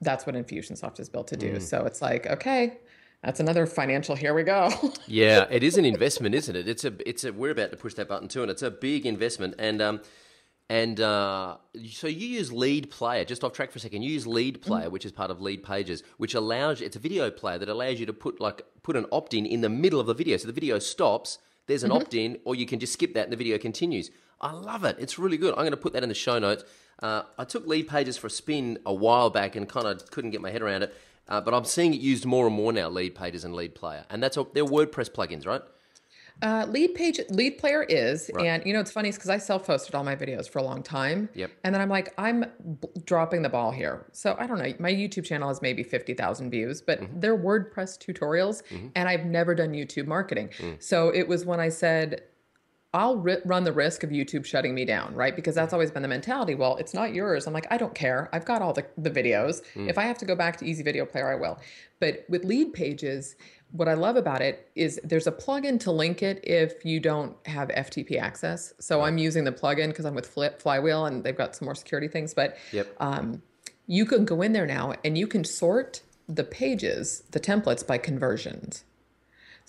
[0.00, 1.60] that's what Infusionsoft is built to do.
[1.60, 2.78] So it's like okay.
[3.22, 4.14] That's another financial.
[4.14, 4.70] Here we go.
[5.08, 6.68] Yeah, it is an investment, isn't it?
[6.68, 7.32] It's a, it's a.
[7.32, 9.54] We're about to push that button too, and it's a big investment.
[9.58, 10.00] And um,
[10.68, 11.56] and uh,
[11.90, 13.24] so you use Lead Player.
[13.24, 14.02] Just off track for a second.
[14.02, 17.30] You use Lead Player, which is part of Lead Pages, which allows it's a video
[17.30, 20.06] player that allows you to put like put an opt in in the middle of
[20.06, 21.38] the video, so the video stops.
[21.66, 24.10] there's an opt in, or you can just skip that and the video continues.
[24.40, 24.96] I love it.
[25.00, 25.50] It's really good.
[25.54, 26.64] I'm going to put that in the show notes.
[27.00, 30.30] Uh, I took lead pages for a spin a while back and kind of couldn't
[30.30, 30.94] get my head around it,
[31.28, 32.88] uh, but I'm seeing it used more and more now.
[32.88, 35.62] Lead pages and lead player, and that's all, they're WordPress plugins, right?
[36.40, 38.46] Uh, lead page, lead player is, Right.
[38.46, 41.28] and you know it's funny because I self-hosted all my videos for a long time.
[41.34, 41.50] Yep.
[41.64, 42.42] And then I'm like, I'm
[42.80, 44.06] b- dropping the ball here.
[44.12, 44.72] So I don't know.
[44.78, 47.18] My YouTube channel has maybe fifty thousand views, but Mm-hmm.
[47.20, 48.62] they're WordPress tutorials,
[48.94, 50.50] and I've never done YouTube marketing.
[50.58, 50.80] Mm.
[50.80, 52.22] So it was when I said.
[52.94, 55.36] I'll ri- run the risk of YouTube shutting me down, right?
[55.36, 56.54] Because that's always been the mentality.
[56.54, 57.46] Well, it's not yours.
[57.46, 58.30] I'm like, I don't care.
[58.32, 59.60] I've got all the, the videos.
[59.76, 61.58] If I have to go back to Easy Video Player, I will.
[62.00, 63.36] But with lead pages,
[63.72, 67.36] what I love about it is there's a plugin to link it if you don't
[67.46, 68.72] have FTP access.
[68.80, 71.74] So I'm using the plugin because I'm with Flip Flywheel and they've got some more
[71.74, 72.32] security things.
[72.32, 72.94] But Yep.
[73.00, 73.42] um,
[73.86, 77.98] you can go in there now and you can sort the pages, the templates by
[77.98, 78.84] conversions.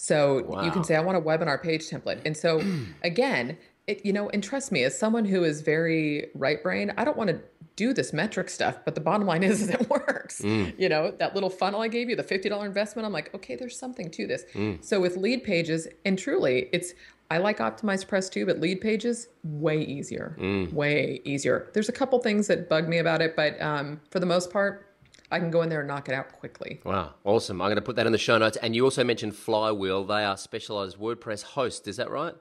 [0.01, 2.21] So you can say, I want a webinar page template.
[2.23, 2.63] And so
[3.03, 7.03] again, it, you know, and trust me, as someone who is very right brain, I
[7.03, 7.41] don't want to
[7.75, 10.41] do this metric stuff, but the bottom line is, is it works.
[10.41, 10.73] Mm.
[10.79, 13.77] You know, that little funnel I gave you, the $50 investment, I'm like, okay, there's
[13.77, 14.45] something to this.
[14.53, 14.81] Mm.
[14.81, 16.93] So with lead pages, and truly it's,
[17.29, 20.71] I like OptimizePress too, but lead pages, way easier, mm.
[20.71, 21.69] way easier.
[21.73, 24.88] There's a couple things that bug me about it, but um, for the most part,
[25.31, 26.81] I can go in there and knock it out quickly.
[26.83, 27.61] Wow, awesome.
[27.61, 28.57] I'm going to put that in the show notes.
[28.57, 30.03] And you also mentioned Flywheel.
[30.05, 31.87] They are specialized WordPress hosts.
[31.87, 32.33] Is that right?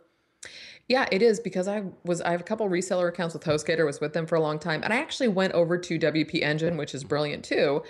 [0.89, 4.01] Yeah, it is because I was I have a couple reseller accounts with HostGator, was
[4.01, 6.95] with them for a long time, and I actually went over to WP Engine, which
[6.95, 7.82] is brilliant too.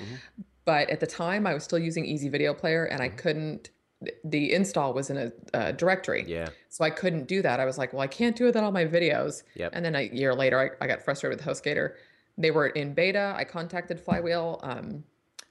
[0.65, 3.71] But at the time, I was still using Easy Video Player, and I couldn't.
[4.25, 6.49] The install was in a, uh directory, Yeah.
[6.69, 7.59] so I couldn't do that.
[7.61, 9.43] I was like, well, I can't do that on all my videos.
[9.57, 9.71] Yep.
[9.75, 11.95] And then a year later, I, I got frustrated with HostGator.
[12.39, 13.35] They were in beta.
[13.37, 15.05] I contacted Flywheel, um,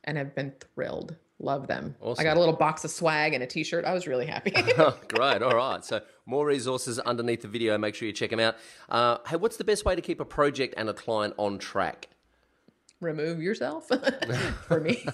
[0.05, 1.15] and have been thrilled.
[1.39, 1.95] Love them.
[2.01, 2.19] Awesome.
[2.19, 3.85] I got a little box of swag and a T-shirt.
[3.85, 4.53] I was really happy.
[4.77, 5.43] Oh, great.
[5.43, 5.85] All right.
[5.85, 7.77] So more resources underneath the video.
[7.77, 8.55] Make sure you check them out.
[8.89, 12.07] Uh, hey, what's the best way to keep a project and a client on track?
[12.99, 13.87] remove yourself
[14.67, 15.05] for me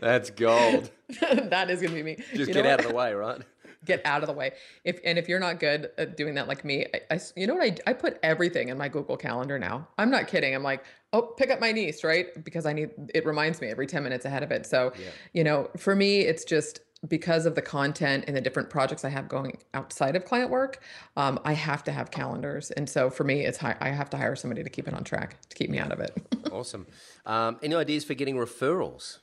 [0.00, 0.90] That's gold.
[1.20, 2.84] that is gonna be me Just You get out what?
[2.84, 3.40] of the way, right?
[3.84, 4.52] Get out of the way.
[4.84, 7.54] If and if you're not good at doing that like me I, I you know
[7.54, 9.88] what I, I put everything in my google calendar now.
[9.98, 10.54] I'm not kidding.
[10.54, 12.26] I'm like oh pick up my niece right?
[12.44, 14.66] Because i need it reminds me every 10 minutes ahead of it.
[14.66, 14.92] So
[15.32, 19.08] you know for me it's just because of the content and the different projects i
[19.08, 20.80] have going outside of client work
[21.16, 22.70] um, i have to have calendars.
[22.70, 25.02] And so for me it's hi- i have to hire somebody to keep it on
[25.04, 26.16] track to keep me out of it.
[26.52, 26.86] Awesome.
[27.24, 29.20] Um, any ideas for getting referrals?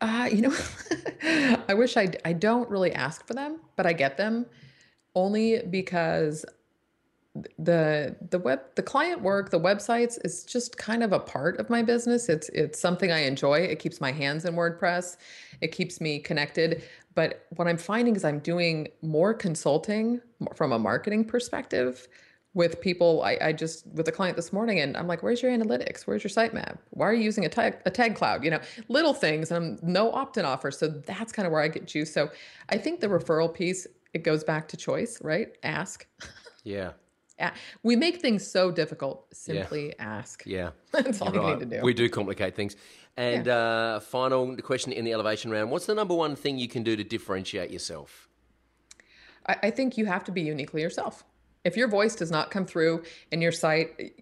[0.00, 0.56] Uh, you know,
[1.68, 4.46] I wish I I don't really ask for them, but I get them
[5.14, 6.44] only because
[7.58, 11.70] the the web the client work, the websites is just kind of a part of
[11.70, 12.28] my business.
[12.28, 13.60] It's it's something I enjoy.
[13.60, 15.16] It keeps my hands in WordPress.
[15.60, 16.82] It keeps me connected.
[17.14, 20.20] But what I'm finding is I'm doing more consulting
[20.54, 22.08] from a marketing perspective
[22.56, 23.22] with people.
[23.22, 26.06] I, I just with a client this morning, and I'm like, "Where's your analytics?
[26.06, 26.78] Where's your sitemap?
[26.90, 28.42] Why are you using a tag a tag cloud?
[28.42, 29.52] You know, little things.
[29.52, 32.12] And I'm no opt-in offer, so that's kind of where I get juice.
[32.12, 32.30] So
[32.70, 35.48] I think the referral piece it goes back to choice, right?
[35.62, 36.06] Ask.
[36.64, 36.92] Yeah.
[37.82, 39.26] We make things so difficult.
[39.30, 40.42] Simply ask.
[40.46, 40.70] Yeah.
[40.92, 41.58] That's all right.
[41.58, 41.82] need to do.
[41.82, 42.76] We do complicate things.
[43.18, 46.82] And uh, final question in the elevation round What's the number one thing you can
[46.82, 48.30] do to differentiate yourself?
[49.46, 51.24] I, I think you have to be uniquely yourself.
[51.66, 53.02] If your voice does not come through
[53.32, 54.14] in your site,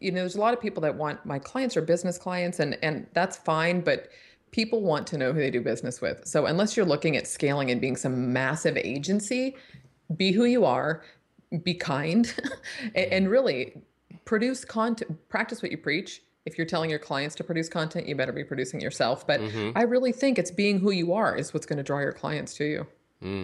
[0.00, 2.78] you know, there's a lot of people that want my clients are business clients, and
[2.82, 4.08] and that's fine, but
[4.50, 6.26] people want to know who they do business with.
[6.26, 9.56] So unless you're looking at scaling and being some massive agency,
[10.16, 11.02] be who you are,
[11.62, 12.34] be kind,
[12.94, 13.82] and, and really
[14.24, 16.22] produce content, practice what you preach.
[16.46, 19.26] If you're telling your clients to produce content, you better be producing yourself.
[19.26, 19.40] But
[19.76, 22.54] I really think it's being who you are is what's going to draw your clients
[22.54, 22.86] to you.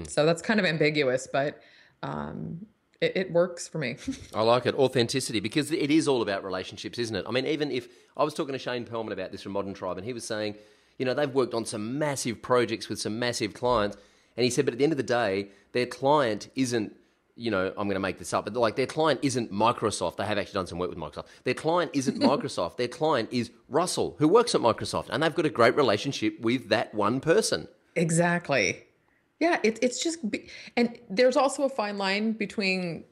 [0.09, 1.61] So that's kind of ambiguous, but
[2.03, 2.64] um,
[3.01, 3.97] it, it works for me.
[4.34, 4.74] I like it.
[4.74, 7.24] Authenticity, because it is all about relationships, isn't it?
[7.28, 9.99] I mean, even if I was talking to Shane Pearlman about this from Modern Tribe,
[9.99, 10.57] and he was saying,
[10.99, 13.97] you know, they've worked on some massive projects with some massive clients.
[14.36, 16.95] And he said, but at the end of the day, their client isn't,
[17.36, 20.16] you know, I'm going to make this up, but like their client isn't Microsoft.
[20.16, 21.26] They have actually done some work with Microsoft.
[21.45, 22.76] Their client isn't Microsoft.
[22.76, 25.09] Their client is Russell, who works at Microsoft.
[25.11, 27.68] And they've got a great relationship with that one person.
[27.97, 28.84] exactly.
[29.41, 33.05] Yeah, it, it's just, be, and there's also a fine line between,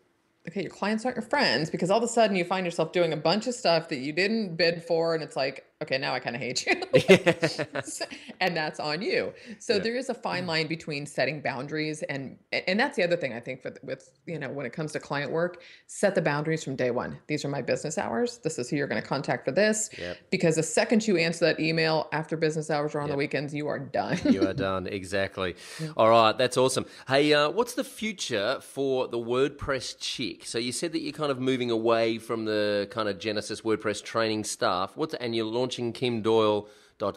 [0.49, 3.13] okay, your clients aren't your friends because all of a sudden you find yourself doing
[3.13, 5.15] a bunch of stuff that you didn't bid for.
[5.15, 6.75] And it's like, okay, now I kind of hate you.
[8.41, 9.33] and that's on you.
[9.59, 9.79] So yeah.
[9.81, 13.41] there is a fine line between setting boundaries and and that's the other thing I
[13.41, 16.77] think for, with you know when it comes to client work, set the boundaries from
[16.77, 17.19] day one.
[17.27, 18.39] These are my business hours.
[18.39, 19.91] This is who you're going to contact for this.
[19.99, 20.19] Yep.
[20.31, 23.15] Because the second you answer that email after business hours or on yep.
[23.15, 24.19] the weekends, you are done.
[24.25, 25.57] you are done exactly.
[25.97, 26.87] All right, that's awesome.
[27.09, 30.47] Hey, uh, what's the future for the WordPress chick?
[30.47, 34.03] So you said that you're kind of moving away from the kind of Genesis WordPress
[34.03, 34.97] training stuff.
[34.97, 36.69] What's and you're launching Kim Doyal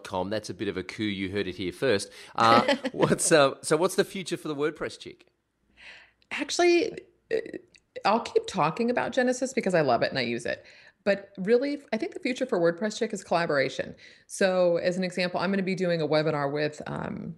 [0.04, 0.30] com.
[0.30, 1.04] That's a bit of a coup.
[1.04, 2.10] You heard it here first.
[2.36, 3.78] Uh, what's uh, so?
[3.78, 5.28] What's the future for the WordPress chick?
[6.32, 6.94] Actually,
[7.32, 7.38] uh,
[8.04, 10.66] I'll keep talking about Genesis because I love it and I use it.
[11.04, 13.94] But really, I think the future for WordPress chick is collaboration.
[14.26, 17.36] So, as an example, I'm going to be doing a webinar with um,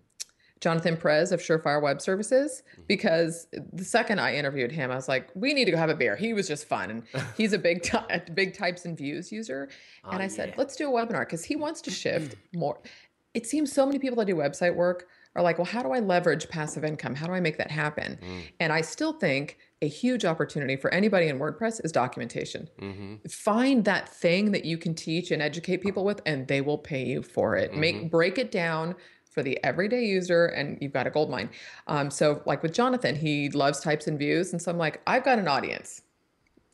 [0.59, 2.83] Jonathan Perez of Surefire Web Services mm-hmm.
[2.87, 5.95] because the second I interviewed him, I was like, we need to go have a
[5.95, 6.15] beer.
[6.15, 6.89] He was just fun.
[6.89, 7.03] And
[7.37, 7.87] he's a big,
[8.33, 9.69] big types and views user.
[10.03, 12.79] Oh, and I said, let's do a webinar because he wants to shift more.
[13.33, 15.99] It seems so many people that do website work are like, well, how do I
[15.99, 17.13] leverage passive income?
[17.13, 18.17] How do I make that happen?
[18.21, 18.41] Mm.
[18.59, 22.67] And I still think a huge opportunity for anybody in WordPress is documentation.
[22.81, 23.27] Mm-hmm.
[23.29, 27.05] Find that thing that you can teach and educate people with, and they will pay
[27.05, 27.69] you for it.
[27.69, 27.79] Mm-hmm.
[27.79, 28.95] Make break it down
[29.37, 31.47] for the everyday user and you've got a gold mine.
[31.85, 34.51] Um, so like with Jonathan, he loves types and views.
[34.51, 36.01] And so I'm like, I've got an audience.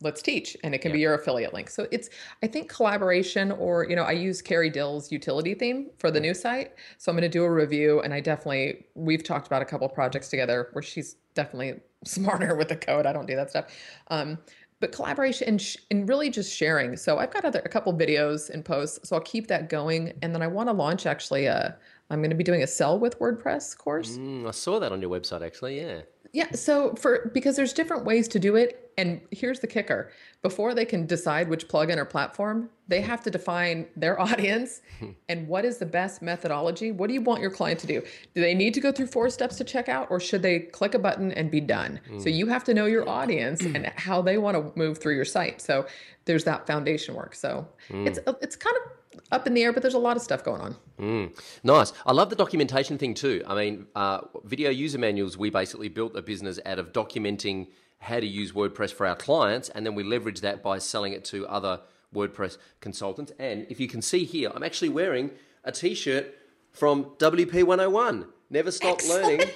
[0.00, 0.56] Let's teach.
[0.64, 0.94] And it can yeah.
[0.94, 1.68] be your affiliate link.
[1.68, 2.08] So it's,
[2.42, 6.32] I think collaboration or, you know, I use Carrie Dils' utility theme for the new
[6.32, 6.72] site.
[6.96, 9.86] So I'm going to do a review and I definitely, we've talked about a couple
[9.90, 13.04] projects together where she's definitely smarter with the code.
[13.04, 13.66] I don't do that stuff.
[14.08, 14.38] Um,
[14.80, 16.96] but collaboration and, sh- and really just sharing.
[16.96, 20.12] So I've got other a couple videos and posts, so I'll keep that going.
[20.22, 21.76] And then I want to launch actually a
[22.10, 24.18] I'm going to be doing a sell with WordPress course.
[24.18, 25.80] Mm, I saw that on your website actually.
[25.80, 26.02] Yeah.
[26.34, 26.50] Yeah.
[26.52, 30.10] So for because there's different ways to do it, and here's the kicker:
[30.42, 34.82] before they can decide which plugin or platform, they have to define their audience
[35.28, 36.90] and what is the best methodology.
[36.90, 38.02] What do you want your client to do?
[38.34, 40.94] Do they need to go through four steps to check out, or should they click
[40.94, 42.00] a button and be done?
[42.10, 42.20] Mm.
[42.20, 45.24] So you have to know your audience and how they want to move through your
[45.24, 45.60] site.
[45.60, 45.86] So
[46.24, 47.36] there's that foundation work.
[47.36, 48.08] So mm.
[48.08, 48.90] it's it's kind of
[49.32, 50.76] up in the air, but there's a lot of stuff going on.
[50.98, 51.92] Mm, nice.
[52.06, 53.42] I love the documentation thing too.
[53.46, 58.20] I mean, uh, video user manuals, we basically built a business out of documenting how
[58.20, 61.46] to use WordPress for our clients, and then we leverage that by selling it to
[61.46, 61.80] other
[62.14, 63.32] WordPress consultants.
[63.38, 65.30] And if you can see here, I'm actually wearing
[65.64, 66.34] a t shirt
[66.70, 68.26] from WP 101.
[68.50, 69.22] Never stop Excellent.
[69.24, 69.48] learning.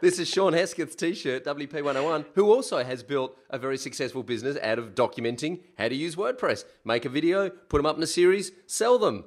[0.00, 4.78] this is Shawn Hesketh's t-shirt, WP101, who also has built a very successful business out
[4.78, 6.64] of documenting how to use WordPress.
[6.84, 9.24] Make a video, put them up in a series, sell them.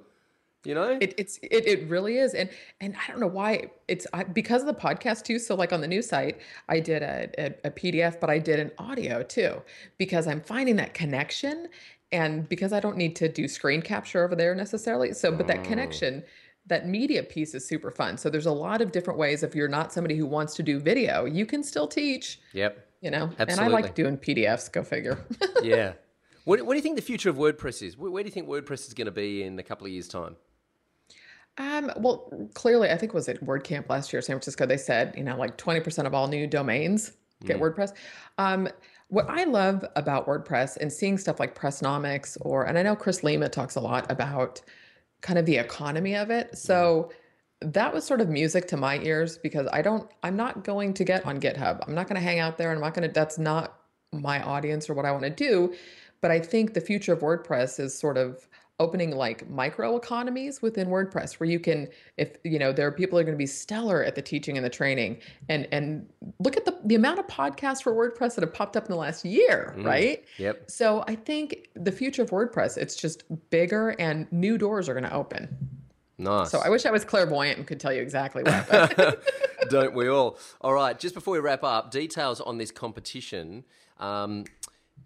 [0.65, 2.49] You know, it, it's it, it really is, and
[2.79, 5.37] and I don't know why it's I, because of the podcast too.
[5.37, 8.61] So like on the new site, I did a, a, a PDF, but I did
[8.61, 9.61] an audio too
[9.97, 11.67] because I'm finding that connection,
[12.13, 15.11] and because I don't need to do screen capture over there necessarily.
[15.11, 15.63] So, but that oh.
[15.63, 16.23] connection
[16.67, 18.17] that media piece is super fun.
[18.17, 19.43] So there's a lot of different ways.
[19.43, 22.39] If you're not somebody who wants to do video, you can still teach.
[22.53, 22.87] Yep.
[23.01, 23.53] You know, Absolutely.
[23.53, 24.71] and I like doing PDFs.
[24.71, 25.25] Go figure.
[25.61, 25.93] yeah.
[26.45, 27.97] What, what do you think the future of WordPress is?
[27.97, 30.07] Where, where do you think WordPress is going to be in a couple of years'
[30.07, 30.37] time?
[31.57, 34.65] Um, well, clearly, I think was it WordCamp last year, San Francisco.
[34.65, 37.11] They said, you know, like 20% of all new domains
[37.45, 37.61] get mm.
[37.61, 37.93] WordPress.
[38.37, 38.67] Um,
[39.09, 43.21] what I love about WordPress and seeing stuff like Pressnomics, or and I know Chris
[43.21, 44.61] Lema talks a lot about
[45.23, 46.55] kind of the economy of it.
[46.55, 47.09] So
[47.63, 47.73] mm.
[47.73, 51.03] that was sort of music to my ears because I don't, I'm not going to
[51.03, 51.83] get on GitHub.
[51.87, 53.79] I'm not going to hang out there and I'm not going to, that's not
[54.11, 55.73] my audience or what I want to do.
[56.21, 58.47] But I think the future of WordPress is sort of
[58.83, 63.17] opening like micro economies within WordPress where you can if you know there are people
[63.17, 66.05] are going to be stellar at the teaching and the training and and
[66.39, 68.97] look at the the amount of podcasts for WordPress that have popped up in the
[68.97, 70.25] last year, mm, right?
[70.37, 70.69] Yep.
[70.69, 75.05] So I think the future of WordPress it's just bigger and new doors are going
[75.05, 75.79] to open.
[76.17, 76.51] Nice.
[76.51, 78.53] So I wish I was clairvoyant and could tell you exactly what.
[78.53, 79.17] Happened.
[79.69, 80.37] Don't we all?
[80.61, 83.63] All right, just before we wrap up, details on this competition.
[83.99, 84.43] Um,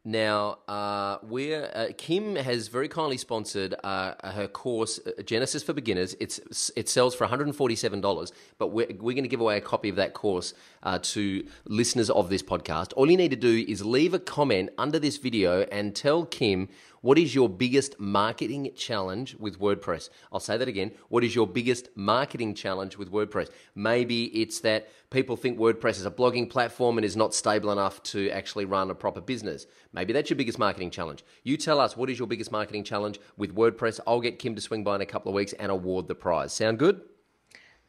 [0.08, 5.74] now, uh, we're uh, Kim has very kindly sponsored uh, her course uh, Genesis for
[5.74, 6.16] Beginners.
[6.22, 9.28] It's it sells for one hundred and forty seven dollars, but we're we're going to
[9.28, 10.54] give away a copy of that course
[10.84, 12.94] uh, to listeners of this podcast.
[12.96, 16.70] All you need to do is leave a comment under this video and tell Kim
[17.08, 20.10] what is your biggest marketing challenge with WordPress?
[20.30, 20.92] I'll say that again.
[21.08, 23.50] What is your biggest marketing challenge with WordPress?
[23.76, 28.04] Maybe it's that people think WordPress is a blogging platform and is not stable enough
[28.12, 29.68] to actually run a proper business.
[29.94, 31.24] Maybe that's your biggest marketing challenge.
[31.46, 34.02] You tell us what is your biggest marketing challenge with WordPress.
[34.06, 36.52] I'll get Kim to swing by in a couple of weeks and award the prize.
[36.52, 37.00] Sound good?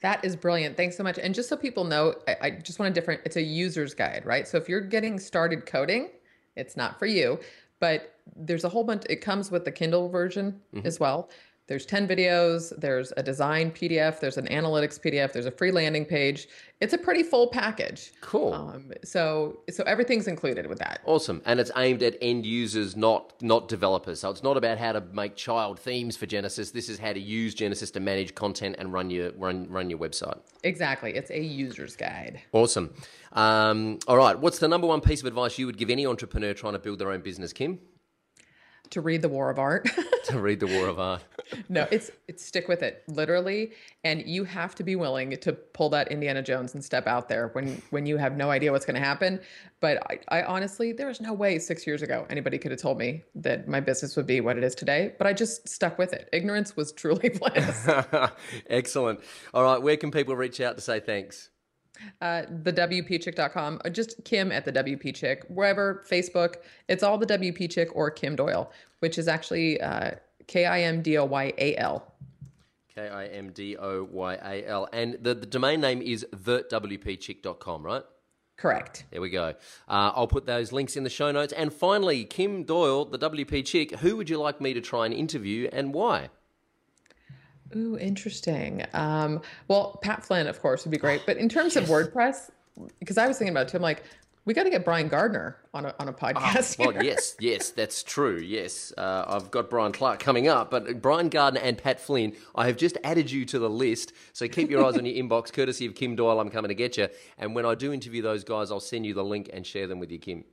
[0.01, 0.77] That is brilliant.
[0.77, 1.19] Thanks so much.
[1.19, 4.25] And just so people know, I, I, just want a different, it's a user's guide,
[4.25, 4.47] right?
[4.47, 6.11] So if you're getting started coding,
[6.55, 7.41] it's not for you.
[7.81, 9.05] But there's a whole bunch.
[9.09, 11.31] It comes with the Kindle version as well.
[11.69, 16.07] There's 10 videos, there's a design PDF, there's an analytics PDF, there's a free landing
[16.07, 16.49] page.
[16.81, 18.13] It's a pretty full package.
[18.23, 18.55] Cool.
[18.55, 21.01] Um, so so everything's included with that.
[21.05, 24.21] Awesome, and it's aimed at end users, not not developers.
[24.21, 26.71] So it's not about how to make child themes for Genesis.
[26.71, 29.99] This is how to use Genesis to manage content and run your run run your
[29.99, 30.41] website.
[30.65, 31.15] Exactly.
[31.15, 32.41] It's a user's guide.
[32.53, 32.95] Awesome.
[33.33, 36.55] Um, all right, what's the number one piece of advice you would give any entrepreneur
[36.55, 37.79] trying to build their own business, Kim?
[38.91, 39.89] To read the War of Art.
[40.25, 41.23] To read the War of Art.
[41.71, 43.73] no, it's it's stick with it, literally.
[44.05, 47.49] And you have to be willing to pull that Indiana Jones and step out there
[47.55, 49.41] when when you have no idea what's going to happen.
[49.81, 52.99] But I, I honestly, there was no way six years ago anybody could have told
[52.99, 55.15] me that my business would be what it is today.
[55.17, 56.29] But I just stuck with it.
[56.31, 57.89] Ignorance was truly bliss.
[58.69, 59.21] Excellent.
[59.55, 61.49] All right, where can people reach out to say thanks?
[62.21, 66.57] Uh, the WPChick.com, or just Kim at the WP Chick, wherever, Facebook,
[66.89, 68.71] it's all the WP Chick or Kim Doyal,
[69.01, 70.13] which is actually uh,
[70.47, 72.13] K I M D O Y A L.
[72.95, 74.89] K I M D O Y A L.
[74.93, 78.03] And the, the domain name is thewpchick.com, right?
[78.57, 79.05] Correct.
[79.13, 79.55] There we go.
[79.89, 81.53] Uh, I'll put those links in the show notes.
[81.53, 85.15] And finally, Kim Doyal, the WP Chick, who would you like me to try and
[85.15, 86.31] interview and why?
[87.77, 88.85] Ooh, interesting.
[88.95, 91.23] Um, well, Pat Flynn, of course, would be great.
[91.27, 92.51] But in terms of WordPress,
[92.99, 94.03] because I was thinking about it too, I'm like,
[94.45, 96.79] we got to get Brian Gardner on a, on a podcast.
[96.79, 98.39] Well, yes, yes, that's true.
[98.39, 102.67] Yes, uh, I've got Brian Clark coming up, but Brian Gardner and Pat Flynn, I
[102.67, 104.15] have just added you to the list.
[104.33, 106.41] So keep your eyes on your inbox, courtesy of Kim Doyal.
[106.41, 107.09] I'm coming to get you.
[107.37, 109.99] And when I do interview those guys, I'll send you the link and share them
[109.99, 110.45] with you, Kim.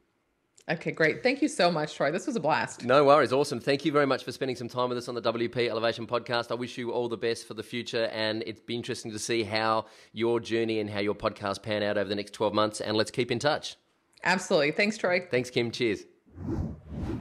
[0.68, 1.22] Okay, great.
[1.22, 2.12] Thank you so much, Troy.
[2.12, 2.84] This was a blast.
[2.84, 3.32] No worries.
[3.32, 3.60] Awesome.
[3.60, 6.50] Thank you very much for spending some time with us on the WP Elevation podcast.
[6.50, 9.44] I wish you all the best for the future, and it'd be interesting to see
[9.44, 12.82] how your journey and how your podcast pan out over the next 12 months.
[12.82, 13.76] And let's keep in touch.
[14.24, 14.72] Absolutely.
[14.72, 15.28] Thanks, Troy.
[15.30, 15.70] Thanks, Kim.
[15.70, 16.06] Cheers.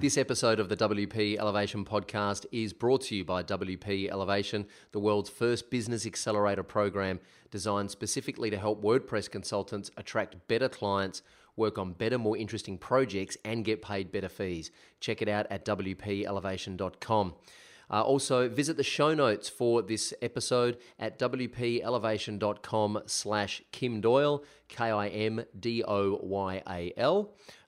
[0.01, 5.01] This episode of the WP Elevation podcast is brought to you by WP Elevation, the
[5.01, 7.21] world's first business accelerator program
[7.51, 11.23] designed specifically to help WordPress consultants attract better clients,
[11.57, 14.71] work on better, more interesting projects, and get paid better fees.
[15.01, 17.35] Check it out at WPElevation.com.
[17.91, 25.45] Uh, also, visit the show notes for this episode at wpelevation.com slash Kim Doyal, K-I-M-D-O-Y-A-L.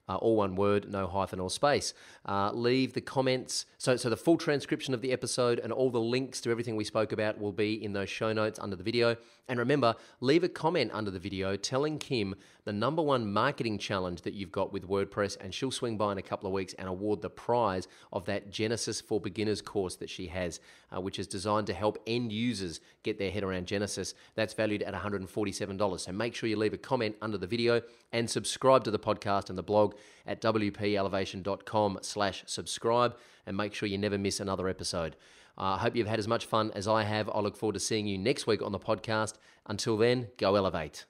[0.09, 1.93] Uh, all one word, no hyphen or space.
[2.25, 3.65] Uh, leave the comments.
[3.77, 6.85] So, so the full transcription of the episode and all the links to everything we
[6.85, 9.17] spoke about will be in those show notes under the video.
[9.49, 12.35] And remember, leave a comment under the video telling Kim
[12.65, 16.17] the number one marketing challenge that you've got with WordPress, and she'll swing by in
[16.17, 20.09] a couple of weeks and award the prize of that Genesis for Beginners course that
[20.09, 20.59] she has,
[20.93, 24.15] uh, which is designed to help end users get their head around Genesis.
[24.35, 25.99] That's valued at $147.
[26.01, 27.81] So make sure you leave a comment under the video
[28.11, 29.95] and subscribe to the podcast and the blog
[30.25, 35.15] at wpelevation.com slash subscribe and make sure you never miss another episode.
[35.57, 37.29] Uh, I hope you've had as much fun as I have.
[37.29, 39.33] I look forward to seeing you next week on the podcast.
[39.65, 41.05] Until then, go elevate.